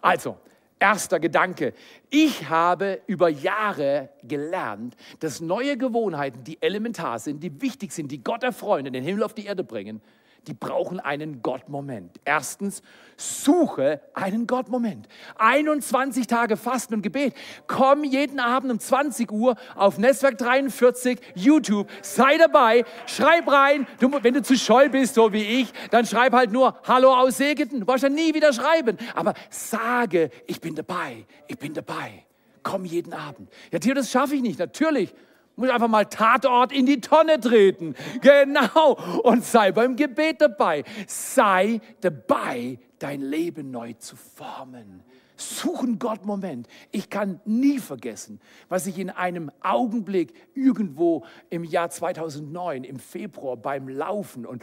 [0.00, 0.36] Also,
[0.78, 1.72] erster Gedanke.
[2.10, 8.22] Ich habe über Jahre gelernt, dass neue Gewohnheiten, die elementar sind, die wichtig sind, die
[8.22, 10.00] Gott erfreuen, den Himmel auf die Erde bringen,
[10.46, 12.20] die brauchen einen Gott-Moment.
[12.24, 12.82] Erstens,
[13.16, 15.08] suche einen Gott-Moment.
[15.36, 17.34] 21 Tage Fasten und Gebet.
[17.66, 21.88] Komm jeden Abend um 20 Uhr auf Netzwerk 43, YouTube.
[22.02, 23.86] Sei dabei, schreib rein.
[24.00, 27.36] Du, wenn du zu scheu bist, so wie ich, dann schreib halt nur Hallo aus
[27.38, 27.80] Segeten.
[27.80, 28.98] Du brauchst ja nie wieder schreiben.
[29.14, 32.24] Aber sage, ich bin dabei, ich bin dabei.
[32.62, 33.50] Komm jeden Abend.
[33.70, 34.58] Ja, Theo, das schaffe ich nicht.
[34.58, 35.14] Natürlich
[35.56, 37.94] muss einfach mal Tatort in die Tonne treten.
[38.20, 38.98] Genau.
[39.22, 40.84] Und sei beim Gebet dabei.
[41.06, 45.02] Sei dabei, dein Leben neu zu formen.
[45.36, 46.68] Suchen Gott Moment.
[46.92, 53.56] Ich kann nie vergessen, was ich in einem Augenblick irgendwo im Jahr 2009 im Februar
[53.56, 54.62] beim Laufen und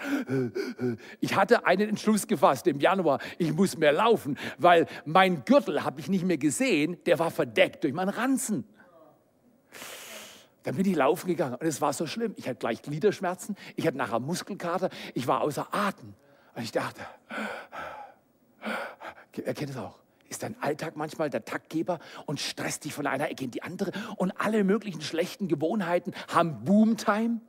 [1.20, 6.00] ich hatte einen Entschluss gefasst im Januar, ich muss mehr laufen, weil mein Gürtel habe
[6.00, 8.66] ich nicht mehr gesehen, der war verdeckt durch meinen Ranzen.
[10.64, 12.34] Dann bin ich laufen gegangen und es war so schlimm.
[12.38, 16.14] Ich hatte gleich Gliederschmerzen, ich hatte nachher Muskelkater, ich war außer Atem.
[16.56, 17.02] Und ich dachte,
[19.44, 20.00] er kennt es auch.
[20.30, 23.92] Ist dein Alltag manchmal der Taktgeber und stresst dich von einer Ecke in die andere
[24.16, 27.42] und alle möglichen schlechten Gewohnheiten haben Boomtime?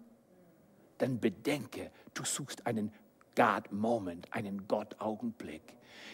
[0.99, 2.93] Dann bedenke, du suchst einen
[3.37, 5.63] God-Moment, einen Gott-Augenblick.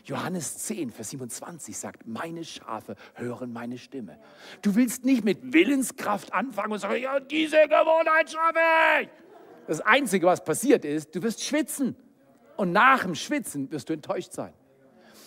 [0.05, 4.19] Johannes 10, Vers 27 sagt, meine Schafe hören meine Stimme.
[4.63, 8.59] Du willst nicht mit Willenskraft anfangen und sagen, ja, diese Gewohnheit schaffe
[9.03, 9.09] ich.
[9.67, 11.95] Das Einzige, was passiert ist, du wirst schwitzen.
[12.57, 14.53] Und nach dem Schwitzen wirst du enttäuscht sein.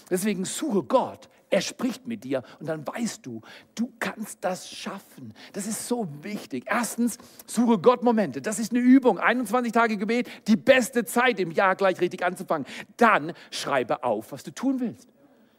[0.09, 3.41] Deswegen suche Gott er spricht mit dir und dann weißt du,
[3.75, 5.33] du kannst das schaffen.
[5.51, 6.63] Das ist so wichtig.
[6.65, 8.41] Erstens, suche Gott Momente.
[8.41, 9.19] Das ist eine Übung.
[9.19, 12.65] 21 Tage Gebet, die beste Zeit im Jahr gleich richtig anzufangen.
[12.95, 15.09] Dann schreibe auf, was du tun willst.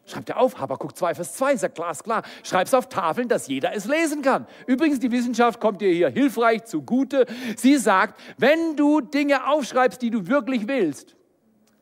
[0.06, 2.22] Schreibt er auf, Habakkuk 2, Vers 2, sagt glasklar.
[2.42, 4.46] Schreib es auf Tafeln, dass jeder es lesen kann.
[4.66, 7.26] Übrigens, die Wissenschaft kommt dir hier hilfreich zugute.
[7.56, 11.14] Sie sagt, wenn du Dinge aufschreibst, die du wirklich willst,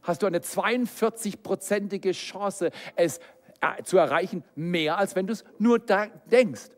[0.03, 3.21] hast du eine 42-prozentige Chance, es
[3.85, 6.71] zu erreichen, mehr als wenn du es nur denkst.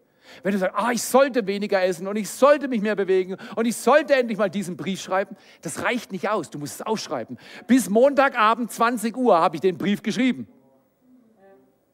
[0.42, 3.66] Wenn du sagst, ah, ich sollte weniger essen und ich sollte mich mehr bewegen und
[3.66, 6.51] ich sollte endlich mal diesen Brief schreiben, das reicht nicht aus.
[6.51, 7.38] Du musst es ausschreiben.
[7.66, 10.49] Bis Montagabend 20 Uhr habe ich den Brief geschrieben.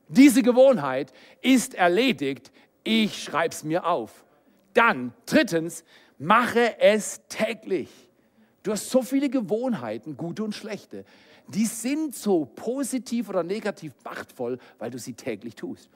[0.08, 2.52] Diese Gewohnheit ist erledigt.
[2.84, 4.24] Ich schreibe es mir auf.
[4.72, 5.84] Dann, drittens,
[6.18, 7.90] mache es täglich.
[8.62, 11.04] Du hast so viele Gewohnheiten, gute und schlechte.
[11.48, 15.88] Die sind so positiv oder negativ machtvoll, weil du sie täglich tust.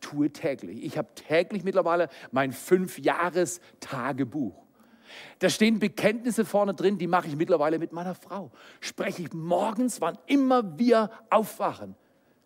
[0.00, 0.84] Tue täglich.
[0.84, 4.62] Ich habe täglich mittlerweile mein Fünf-Jahres-Tagebuch.
[5.38, 8.50] Da stehen Bekenntnisse vorne drin, die mache ich mittlerweile mit meiner Frau.
[8.80, 11.94] Spreche ich morgens, wann immer wir aufwachen.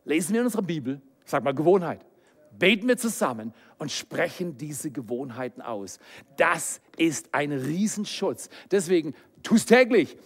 [0.05, 2.05] Lesen wir in unserer Bibel, sag mal Gewohnheit.
[2.59, 5.99] Beten wir zusammen und sprechen diese Gewohnheiten aus.
[6.37, 8.49] Das ist ein Riesenschutz.
[8.71, 10.16] Deswegen tu es täglich.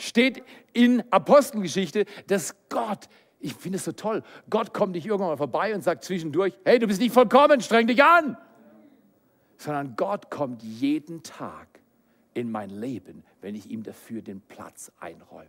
[0.00, 3.08] Steht in Apostelgeschichte, dass Gott
[3.40, 4.22] ich finde es so toll.
[4.50, 7.86] Gott kommt nicht irgendwann mal vorbei und sagt zwischendurch, hey, du bist nicht vollkommen, streng
[7.86, 8.36] dich an.
[9.56, 11.66] Sondern Gott kommt jeden Tag
[12.34, 15.48] in mein Leben, wenn ich ihm dafür den Platz einräume.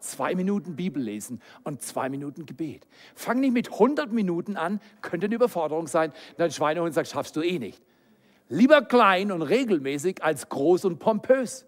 [0.00, 2.86] Zwei Minuten Bibel lesen und zwei Minuten Gebet.
[3.14, 6.12] Fang nicht mit 100 Minuten an, könnte eine Überforderung sein.
[6.36, 7.80] Dein Schweinehund sagt, schaffst du eh nicht.
[8.48, 11.64] Lieber klein und regelmäßig als groß und pompös.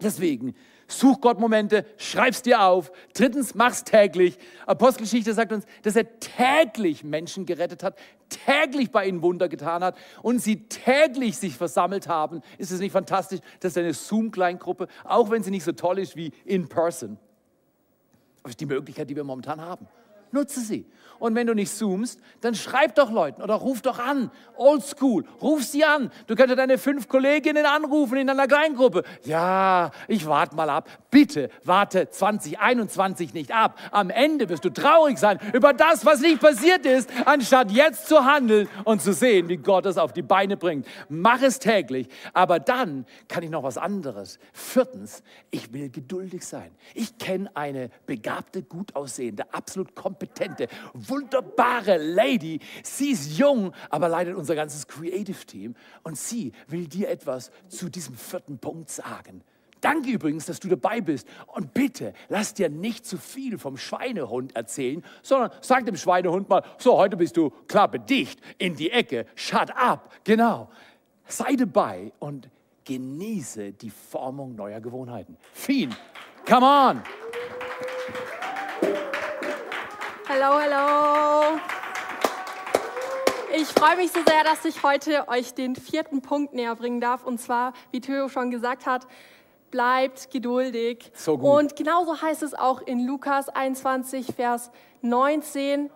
[0.00, 0.54] Deswegen
[0.90, 2.90] Such Gott Momente, schreib's dir auf.
[3.12, 4.38] Drittens, mach's täglich.
[4.64, 7.98] Apostelgeschichte sagt uns, dass er täglich Menschen gerettet hat,
[8.30, 12.40] täglich bei ihnen Wunder getan hat und sie täglich sich versammelt haben.
[12.56, 13.40] Ist es nicht fantastisch?
[13.60, 17.18] Das ist eine Zoom-Kleingruppe, auch wenn sie nicht so toll ist wie in person.
[18.42, 19.86] Das ist die Möglichkeit, die wir momentan haben.
[20.32, 20.86] Nutze sie.
[21.18, 24.30] Und wenn du nicht zoomst, dann schreib doch Leuten oder ruf doch an.
[24.56, 26.10] Oldschool, ruf sie an.
[26.26, 29.02] Du könntest deine fünf Kolleginnen anrufen in einer Kleingruppe.
[29.24, 30.88] Ja, ich warte mal ab.
[31.10, 33.78] Bitte warte 2021 nicht ab.
[33.90, 38.24] Am Ende wirst du traurig sein über das, was nicht passiert ist, anstatt jetzt zu
[38.24, 40.86] handeln und zu sehen, wie Gott es auf die Beine bringt.
[41.08, 42.08] Mach es täglich.
[42.32, 44.38] Aber dann kann ich noch was anderes.
[44.52, 46.70] Viertens, ich will geduldig sein.
[46.94, 50.17] Ich kenne eine begabte, gut aussehende, absolut kompetente,
[50.94, 52.60] wunderbare Lady.
[52.82, 55.74] Sie ist jung, aber leidet unser ganzes Creative Team.
[56.02, 59.42] Und sie will dir etwas zu diesem vierten Punkt sagen.
[59.80, 61.28] Danke übrigens, dass du dabei bist.
[61.46, 66.62] Und bitte, lass dir nicht zu viel vom Schweinehund erzählen, sondern sag dem Schweinehund mal,
[66.78, 70.10] so, heute bist du klappe dicht in die Ecke, shut up.
[70.24, 70.68] Genau.
[71.26, 72.48] Sei dabei und
[72.84, 75.36] genieße die Formung neuer Gewohnheiten.
[75.52, 75.94] Fien,
[76.46, 77.02] come on.
[80.30, 81.58] Hallo, hallo.
[83.56, 87.24] Ich freue mich so sehr, dass ich heute euch den vierten Punkt näher bringen darf.
[87.24, 89.06] Und zwar, wie Theo schon gesagt hat,
[89.70, 91.10] bleibt geduldig.
[91.14, 91.50] So gut.
[91.50, 95.88] Und genauso heißt es auch in Lukas 21, Vers 19.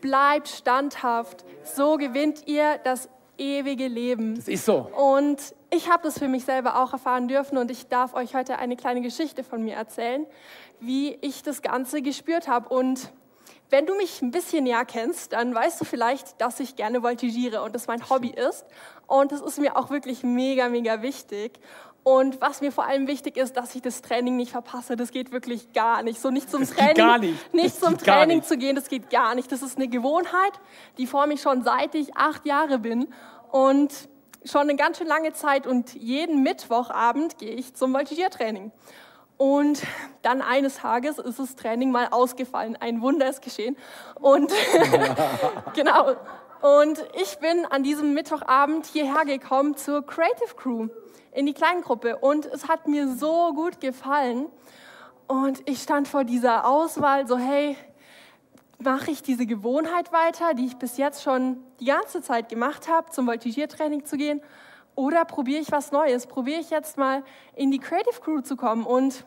[0.00, 4.34] Bleibt standhaft, so gewinnt ihr das ewige Leben.
[4.34, 4.90] Das ist so.
[4.96, 8.58] Und ich habe das für mich selber auch erfahren dürfen und ich darf euch heute
[8.58, 10.26] eine kleine Geschichte von mir erzählen,
[10.80, 12.68] wie ich das Ganze gespürt habe.
[12.68, 13.12] Und
[13.70, 17.62] wenn du mich ein bisschen näher kennst, dann weißt du vielleicht, dass ich gerne voltigiere
[17.62, 18.64] und das mein Hobby ist.
[19.06, 21.58] Und das ist mir auch wirklich mega, mega wichtig.
[22.04, 24.94] Und was mir vor allem wichtig ist, dass ich das Training nicht verpasse.
[24.94, 26.20] Das geht wirklich gar nicht.
[26.20, 27.54] So nicht zum das Training, geht gar nicht.
[27.54, 28.48] nicht Das zum Training nicht.
[28.48, 29.50] zu gehen, das geht gar nicht.
[29.50, 30.52] Das ist eine Gewohnheit,
[30.98, 33.08] die vor mich schon seit ich acht Jahre bin
[33.50, 33.92] und
[34.44, 35.66] schon eine ganz schön lange Zeit.
[35.66, 38.70] Und jeden Mittwochabend gehe ich zum Voltigiertraining.
[39.36, 39.82] Und
[40.22, 42.76] dann eines Tages ist das Training mal ausgefallen.
[42.76, 43.76] Ein Wunder ist geschehen.
[44.14, 44.52] Und
[45.74, 46.16] genau.
[46.62, 50.88] Und ich bin an diesem Mittwochabend hierher gekommen zur Creative Crew
[51.32, 52.16] in die Kleingruppe.
[52.16, 54.46] Und es hat mir so gut gefallen.
[55.26, 57.76] Und ich stand vor dieser Auswahl, so hey,
[58.78, 63.10] mache ich diese Gewohnheit weiter, die ich bis jetzt schon die ganze Zeit gemacht habe,
[63.10, 64.40] zum Voltigiertraining zu gehen?
[64.96, 66.26] Oder probiere ich was Neues?
[66.26, 67.22] Probiere ich jetzt mal
[67.54, 68.84] in die Creative Crew zu kommen?
[68.84, 69.24] Und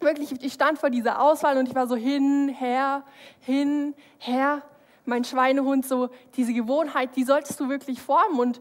[0.00, 3.02] wirklich, ich stand vor dieser Auswahl und ich war so hin, her,
[3.40, 4.62] hin, her.
[5.04, 8.38] Mein Schweinehund, so diese Gewohnheit, die solltest du wirklich formen.
[8.38, 8.60] Und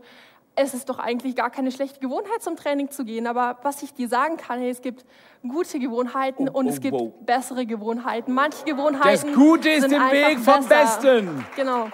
[0.56, 3.28] es ist doch eigentlich gar keine schlechte Gewohnheit, zum Training zu gehen.
[3.28, 5.06] Aber was ich dir sagen kann, hey, es gibt
[5.48, 7.14] gute Gewohnheiten Oh, und oh, es gibt wow.
[7.22, 8.34] bessere Gewohnheiten.
[8.34, 9.28] Manche Gewohnheiten.
[9.28, 11.00] Das Gute ist sind im Weg vom besser.
[11.00, 11.46] Besten.
[11.56, 11.90] Genau.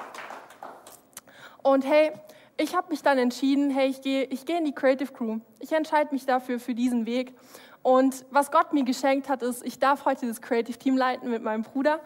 [1.62, 2.14] Und hey,
[2.60, 5.40] ich habe mich dann entschieden, hey, ich gehe ich gehe in die Creative Crew.
[5.60, 7.34] Ich entscheide mich dafür, für diesen Weg.
[7.82, 11.42] Und was Gott mir geschenkt hat, ist, ich darf heute das Creative Team leiten mit
[11.42, 12.02] meinem Bruder.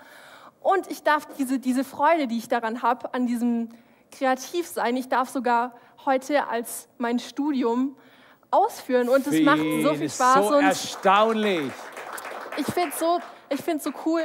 [0.62, 3.70] Und ich darf diese, diese Freude, die ich daran habe, an diesem
[4.12, 5.74] Kreativsein, ich darf sogar
[6.06, 7.98] heute als mein Studium
[8.52, 10.48] ausführen und es macht so viel Spaß.
[10.48, 11.72] So erstaunlich.
[12.58, 14.22] Ich finde es so, ich so cool,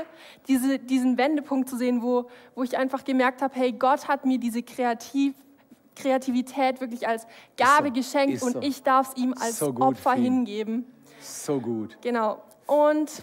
[0.47, 4.39] diese, diesen Wendepunkt zu sehen, wo, wo ich einfach gemerkt habe, hey, Gott hat mir
[4.39, 5.35] diese Kreativ,
[5.99, 8.61] Kreativität wirklich als Gabe so, geschenkt und so.
[8.61, 10.25] ich darf es ihm als so Opfer viel.
[10.25, 10.87] hingeben.
[11.21, 11.99] So gut.
[12.01, 12.43] Genau.
[12.67, 13.23] Und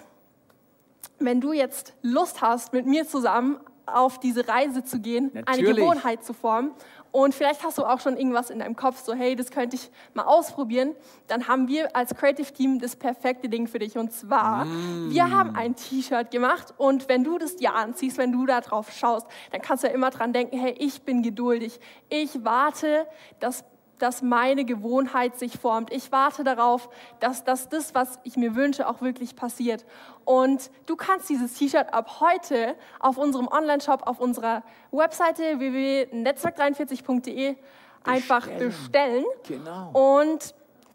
[1.19, 5.69] wenn du jetzt Lust hast, mit mir zusammen auf diese Reise zu gehen, Natürlich.
[5.69, 6.71] eine Gewohnheit zu formen
[7.15, 9.89] und vielleicht hast du auch schon irgendwas in deinem Kopf, so hey, das könnte ich
[10.13, 10.97] mal ausprobieren,
[11.27, 13.97] dann haben wir als Creative Team das perfekte Ding für dich.
[13.97, 15.11] Und zwar, mm.
[15.11, 18.91] wir haben ein T-Shirt gemacht und wenn du das dir anziehst, wenn du da drauf
[18.91, 21.79] schaust, dann kannst du ja immer dran denken, hey, ich bin geduldig.
[22.09, 23.07] Ich warte,
[23.39, 23.63] dass
[23.99, 25.91] dass meine Gewohnheit sich formt.
[25.91, 29.85] Ich warte darauf, dass, dass das, was ich mir wünsche, auch wirklich passiert.
[30.25, 37.55] Und du kannst dieses T-Shirt ab heute auf unserem Online-Shop, auf unserer Webseite www.netzwerk43.de
[38.03, 39.25] einfach bestellen.
[39.47, 39.91] Genau.
[39.93, 40.53] Und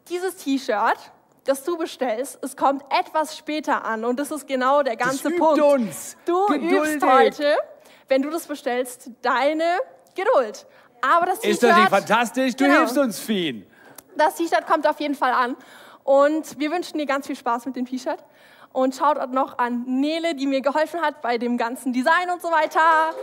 [0.09, 0.97] dieses T-Shirt,
[1.45, 4.05] das du bestellst, es kommt etwas später an.
[4.05, 5.61] Und das ist genau der ganze das übt Punkt.
[5.61, 6.17] Uns.
[6.25, 6.71] Du Geduldig.
[6.71, 7.55] übst heute,
[8.07, 9.79] wenn du das bestellst, deine
[10.15, 10.67] Geduld.
[11.01, 12.55] Aber das Ist das nicht fantastisch?
[12.55, 12.79] Du genau.
[12.79, 13.65] hilfst uns viel.
[14.15, 15.55] Das T-Shirt kommt auf jeden Fall an.
[16.03, 18.23] Und wir wünschen dir ganz viel Spaß mit dem T-Shirt.
[18.73, 22.41] Und schaut auch noch an Nele, die mir geholfen hat bei dem ganzen Design und
[22.41, 23.13] so weiter.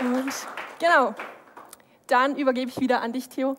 [0.00, 0.32] Und
[0.78, 1.14] genau.
[2.06, 3.56] Dann übergebe ich wieder an dich, Theo.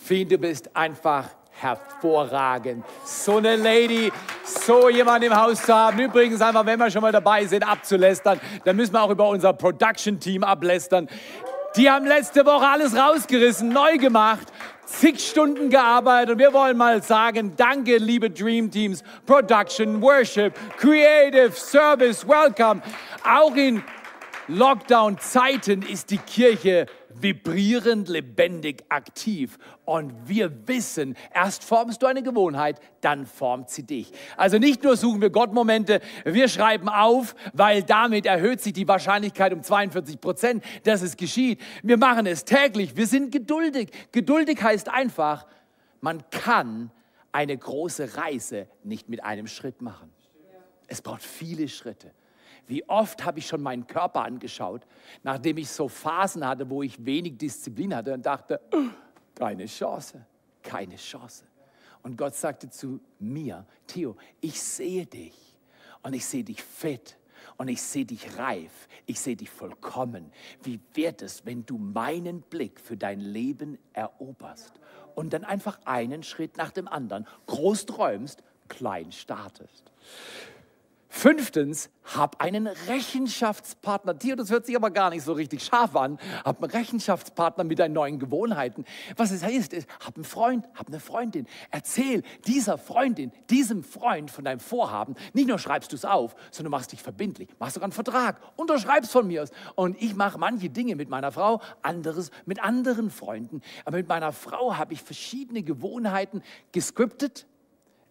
[0.00, 2.84] Fien, du bist einfach hervorragend.
[3.04, 4.12] So eine Lady,
[4.44, 5.98] so jemand im Haus zu haben.
[5.98, 9.52] Übrigens einfach, wenn wir schon mal dabei sind, abzulästern, dann müssen wir auch über unser
[9.52, 11.08] Production-Team ablästern.
[11.76, 14.48] Die haben letzte Woche alles rausgerissen, neu gemacht,
[14.86, 21.52] zig Stunden gearbeitet und wir wollen mal sagen, danke liebe Dream Teams, Production, Worship, Creative,
[21.52, 22.80] Service, Welcome.
[23.22, 23.82] Auch in
[24.48, 26.86] Lockdown-Zeiten ist die Kirche
[27.22, 29.58] vibrierend, lebendig, aktiv.
[29.84, 34.12] Und wir wissen, erst formst du eine Gewohnheit, dann formt sie dich.
[34.36, 39.52] Also nicht nur suchen wir Gottmomente, wir schreiben auf, weil damit erhöht sich die Wahrscheinlichkeit
[39.52, 41.60] um 42 Prozent, dass es geschieht.
[41.82, 43.90] Wir machen es täglich, wir sind geduldig.
[44.12, 45.46] Geduldig heißt einfach,
[46.00, 46.90] man kann
[47.32, 50.10] eine große Reise nicht mit einem Schritt machen.
[50.86, 52.10] Es braucht viele Schritte.
[52.68, 54.86] Wie oft habe ich schon meinen Körper angeschaut,
[55.22, 58.60] nachdem ich so Phasen hatte, wo ich wenig Disziplin hatte und dachte,
[59.34, 60.24] keine Chance,
[60.62, 61.44] keine Chance.
[62.02, 65.56] Und Gott sagte zu mir, Theo, ich sehe dich
[66.02, 67.16] und ich sehe dich fit
[67.56, 70.30] und ich sehe dich reif, ich sehe dich vollkommen.
[70.62, 74.72] Wie wird es, wenn du meinen Blick für dein Leben eroberst
[75.14, 79.90] und dann einfach einen Schritt nach dem anderen groß träumst, klein startest?
[81.10, 84.18] Fünftens, hab einen Rechenschaftspartner.
[84.18, 86.18] Theo, das hört sich aber gar nicht so richtig scharf an.
[86.44, 88.84] Hab einen Rechenschaftspartner mit deinen neuen Gewohnheiten.
[89.16, 91.46] Was es heißt, ist, hab einen Freund, hab eine Freundin.
[91.70, 95.16] Erzähl dieser Freundin, diesem Freund von deinem Vorhaben.
[95.32, 97.48] Nicht nur schreibst du es auf, sondern machst dich verbindlich.
[97.58, 98.40] Machst sogar einen Vertrag.
[98.56, 99.50] Unterschreibst von mir aus.
[99.74, 103.62] Und ich mache manche Dinge mit meiner Frau, anderes mit anderen Freunden.
[103.86, 106.42] Aber mit meiner Frau habe ich verschiedene Gewohnheiten
[106.72, 107.47] gescriptet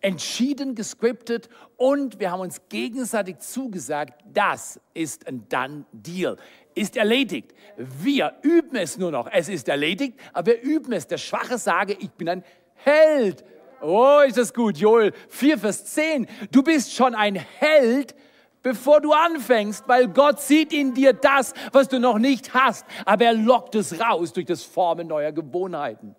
[0.01, 6.37] entschieden gescriptet und wir haben uns gegenseitig zugesagt, das ist ein Done Deal.
[6.75, 7.53] Ist erledigt.
[7.77, 9.27] Wir üben es nur noch.
[9.31, 11.07] Es ist erledigt, aber wir üben es.
[11.07, 12.43] Der Schwache sage, ich bin ein
[12.75, 13.43] Held.
[13.81, 15.13] Oh, ist das gut, Joel.
[15.29, 16.27] 4 Vers 10.
[16.51, 18.15] Du bist schon ein Held,
[18.61, 22.85] bevor du anfängst, weil Gott sieht in dir das, was du noch nicht hast.
[23.05, 26.15] Aber er lockt es raus durch das Formen neuer Gewohnheiten.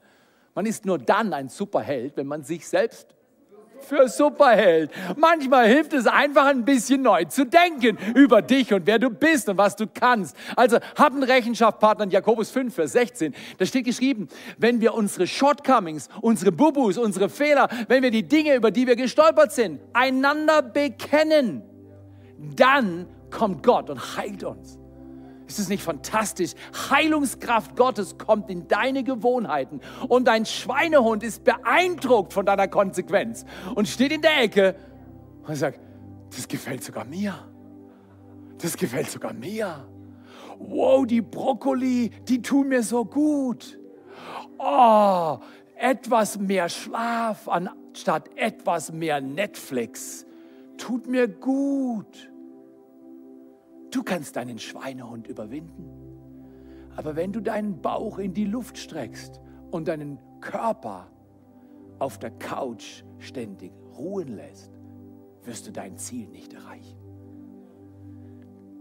[0.54, 3.14] Man ist nur dann ein Superheld, wenn man sich selbst
[3.84, 4.90] für Superheld.
[5.16, 9.48] Manchmal hilft es einfach ein bisschen neu zu denken über dich und wer du bist
[9.48, 10.36] und was du kannst.
[10.56, 13.34] Also hab einen Rechenschaftspartner in Jakobus 5, Vers 16.
[13.58, 18.54] Da steht geschrieben, wenn wir unsere Shortcomings, unsere Bubus, unsere Fehler, wenn wir die Dinge,
[18.54, 21.62] über die wir gestolpert sind, einander bekennen,
[22.56, 24.78] dann kommt Gott und heilt uns.
[25.48, 26.52] Ist es nicht fantastisch?
[26.90, 33.88] Heilungskraft Gottes kommt in deine Gewohnheiten und dein Schweinehund ist beeindruckt von deiner Konsequenz und
[33.88, 34.76] steht in der Ecke
[35.46, 35.80] und sagt,
[36.36, 37.34] das gefällt sogar mir.
[38.58, 39.88] Das gefällt sogar mir.
[40.58, 43.78] Wow, die Brokkoli, die tun mir so gut.
[44.58, 45.38] Oh,
[45.76, 50.26] etwas mehr Schlaf anstatt etwas mehr Netflix
[50.76, 52.30] tut mir gut.
[53.90, 55.88] Du kannst deinen Schweinehund überwinden.
[56.96, 61.10] Aber wenn du deinen Bauch in die Luft streckst und deinen Körper
[61.98, 64.72] auf der Couch ständig ruhen lässt,
[65.44, 66.98] wirst du dein Ziel nicht erreichen.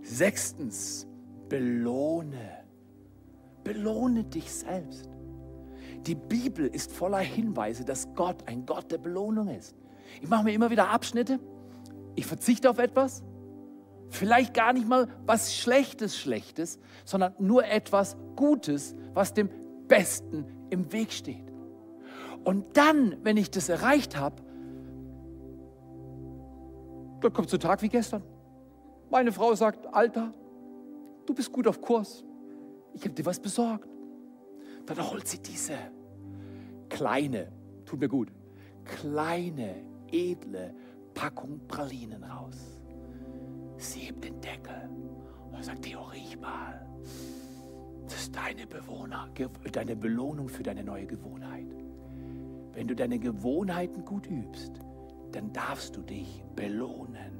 [0.02, 1.08] Sechstens,
[1.50, 2.64] belohne.
[3.64, 5.10] Belohne dich selbst.
[6.06, 9.76] Die Bibel ist voller Hinweise, dass Gott ein Gott der Belohnung ist.
[10.22, 11.40] Ich mache mir immer wieder Abschnitte.
[12.16, 13.24] Ich verzichte auf etwas.
[14.10, 19.50] Vielleicht gar nicht mal was Schlechtes, Schlechtes, sondern nur etwas Gutes, was dem
[19.88, 21.52] Besten im Weg steht.
[22.44, 24.42] Und dann, wenn ich das erreicht habe,
[27.22, 28.24] dann kommt so ein Tag wie gestern.
[29.10, 30.34] Meine Frau sagt, Alter,
[31.26, 32.24] du bist gut auf Kurs.
[32.94, 33.88] Ich habe dir was besorgt.
[34.86, 35.74] Dann holt sie diese
[36.90, 37.52] kleine,
[37.86, 38.32] tut mir gut,
[38.86, 40.74] kleine, edle
[41.14, 42.77] Packung Pralinen raus.
[43.78, 44.90] Sie hebt den Deckel
[45.52, 46.86] und sagt, Theo, riech mal.
[48.04, 49.30] Das ist deine, Bewohner,
[49.72, 51.68] deine Belohnung für deine neue Gewohnheit.
[52.74, 54.80] Wenn du deine Gewohnheiten gut übst,
[55.32, 57.38] dann darfst du dich belohnen.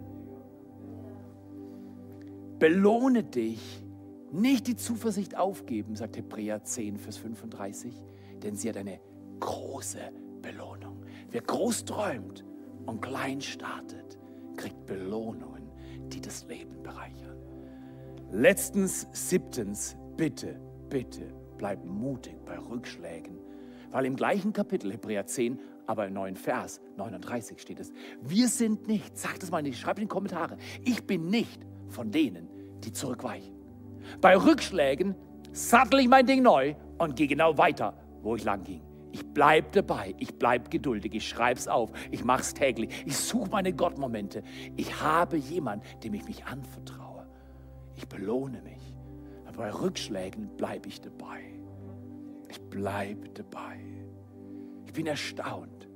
[2.60, 3.84] Belohne dich,
[4.32, 8.04] nicht die Zuversicht aufgeben, sagt Hebräer 10, Vers 35,
[8.44, 9.00] denn sie hat eine
[9.40, 10.12] große
[10.42, 11.04] Belohnung.
[11.30, 12.44] Wer groß träumt
[12.86, 14.18] und klein startet,
[14.56, 15.57] kriegt Belohnungen,
[16.14, 17.38] die das Leben bereichern.
[18.32, 23.38] Letztens, siebtens, bitte, bitte, bleib mutig bei Rückschlägen,
[23.92, 27.92] weil im gleichen Kapitel, Hebräer 10, aber im neuen Vers 39 steht es,
[28.22, 32.12] wir sind nicht, sagt es mal nicht, schreibt in die Kommentare, ich bin nicht von
[32.12, 32.50] denen,
[32.84, 33.56] die zurückweichen.
[34.22, 35.16] Bei Rückschlägen
[35.52, 38.82] sattel ich mein Ding neu und gehe genau weiter, wo ich lang ging.
[39.12, 43.18] Ich bleibe dabei, ich bleibe geduldig, ich schreibe es auf, ich mache es täglich, ich
[43.18, 44.44] suche meine Gottmomente.
[44.76, 47.28] Ich habe jemanden, dem ich mich anvertraue.
[47.96, 48.96] Ich belohne mich.
[49.46, 51.42] Aber bei Rückschlägen bleibe ich dabei.
[52.50, 53.80] Ich bleibe dabei.
[54.86, 55.88] Ich bin erstaunt,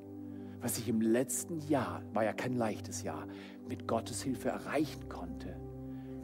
[0.60, 3.28] was ich im letzten Jahr, war ja kein leichtes Jahr,
[3.68, 5.56] mit Gottes Hilfe erreichen konnte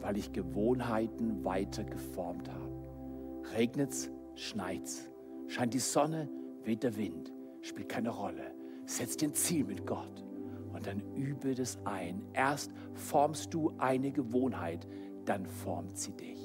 [0.00, 3.52] weil ich Gewohnheiten weiter geformt habe.
[3.56, 5.10] Regnet's, schneit's,
[5.46, 6.28] scheint die Sonne,
[6.68, 8.54] weht der Wind, spielt keine Rolle.
[8.84, 10.24] Setz dir ein Ziel mit Gott
[10.72, 12.22] und dann übe das ein.
[12.34, 14.86] Erst formst du eine Gewohnheit,
[15.24, 16.38] dann formt sie dich.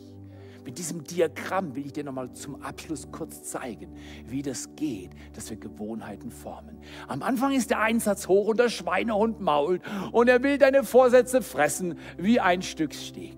[0.66, 5.50] Mit diesem Diagramm will ich dir nochmal zum Abschluss kurz zeigen, wie das geht, dass
[5.50, 6.80] wir Gewohnheiten formen.
[7.10, 9.82] Am Anfang ist der Einsatz hoch und der Schweinehund mault
[10.14, 13.36] und er will deine Vorsätze fressen wie ein Stück Steg.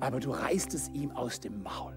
[0.00, 1.93] Aber du reißt es ihm aus dem Maul.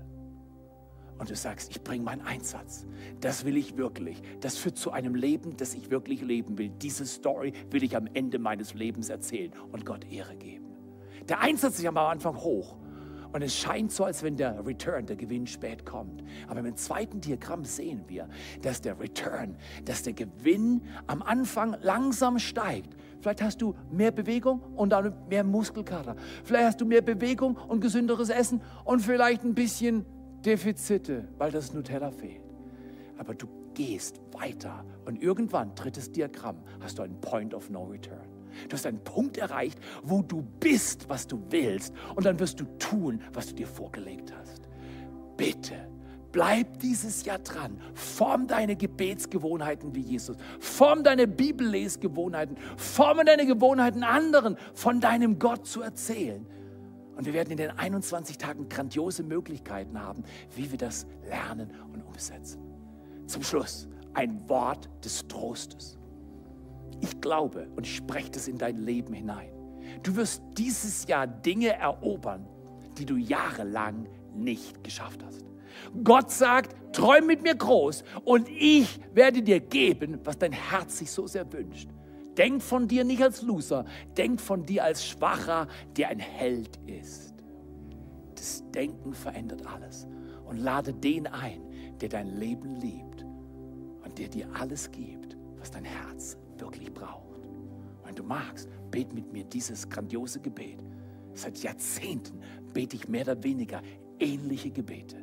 [1.18, 2.86] Und du sagst, ich bringe meinen Einsatz.
[3.22, 4.22] Das will ich wirklich.
[4.41, 6.70] Das führt zu einem Leben, das ich wirklich leben will.
[6.70, 10.65] Diese Story will ich am Ende meines Lebens erzählen und Gott Ehre geben.
[11.28, 12.78] Der Einsatz ist am Anfang hoch.
[13.34, 16.24] Und es scheint so, als wenn der Return, der Gewinn spät kommt.
[16.47, 18.30] Aber im zweiten Diagramm sehen wir,
[18.61, 22.95] dass der Return, dass der Gewinn am Anfang langsam steigt.
[23.20, 26.15] Vielleicht hast du mehr Bewegung und dann mehr Muskelkater.
[26.43, 30.05] Vielleicht hast du mehr Bewegung und gesünderes Essen und vielleicht ein bisschen
[30.46, 32.42] Defizite, weil das Nutella fehlt.
[33.18, 38.28] Aber du gehst weiter und irgendwann, drittes Diagramm, hast du einen Point of No Return.
[38.70, 41.94] Du hast einen Punkt erreicht, wo du bist, was du willst.
[42.16, 44.68] Und dann wirst du tun, was du dir vorgelegt hast.
[45.36, 45.76] Bitte,
[46.32, 47.80] bleib dieses Jahr dran.
[47.94, 50.38] Form deine Gebetsgewohnheiten wie Jesus.
[50.60, 52.58] Form deine Bibellesgewohnheiten.
[52.78, 56.46] Forme deine Gewohnheiten, anderen von deinem Gott zu erzählen.
[57.18, 60.24] Und wir werden in den 21 Tagen grandiose Möglichkeiten haben,
[60.55, 62.61] wie wir das lernen und umsetzen.
[63.26, 65.97] Zum Schluss ein Wort des Trostes.
[67.01, 69.49] Ich glaube und spreche das in dein Leben hinein.
[70.03, 72.47] Du wirst dieses Jahr Dinge erobern,
[72.97, 75.43] die du jahrelang nicht geschafft hast.
[76.03, 81.09] Gott sagt, träum mit mir groß und ich werde dir geben, was dein Herz sich
[81.09, 81.89] so sehr wünscht.
[82.38, 83.86] Denk von dir nicht als Loser,
[84.16, 87.34] denk von dir als Schwacher, der ein Held ist.
[88.36, 90.08] Das Denken verändert alles.
[90.46, 91.62] Und lade den ein,
[92.00, 93.26] der dein Leben liebt
[94.04, 97.42] und der dir alles gibt, was dein Herz wirklich braucht.
[98.04, 100.80] Wenn du magst, bet mit mir dieses grandiose Gebet.
[101.34, 102.40] Seit Jahrzehnten
[102.74, 103.82] bete ich mehr oder weniger
[104.20, 105.18] ähnliche Gebete.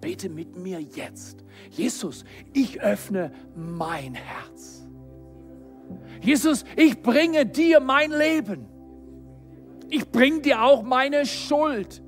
[0.00, 1.44] Bete mit mir jetzt.
[1.70, 4.85] Jesus, ich öffne mein Herz.
[6.20, 8.66] Jesus, ich bringe dir mein Leben.
[9.88, 12.02] Ich bringe dir auch meine Schuld.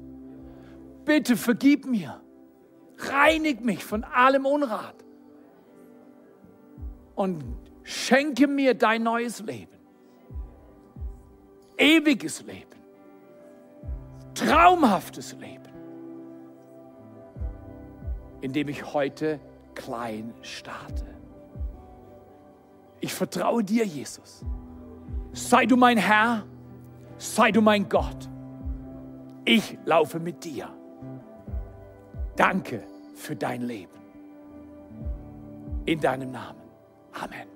[1.04, 2.20] Bitte vergib mir.
[2.98, 4.96] Reinig mich von allem Unrat.
[7.14, 7.44] Und
[7.90, 9.78] Schenke mir dein neues Leben.
[11.78, 12.78] Ewiges Leben.
[14.34, 15.72] Traumhaftes Leben.
[18.42, 19.40] Indem ich heute
[19.74, 21.06] klein starte.
[23.00, 24.44] Ich vertraue dir, Jesus.
[25.32, 26.44] Sei du mein Herr,
[27.16, 28.28] sei du mein Gott.
[29.44, 30.68] Ich laufe mit dir.
[32.36, 32.84] Danke
[33.14, 33.92] für dein Leben.
[35.86, 36.60] In deinem Namen.
[37.12, 37.47] Amen.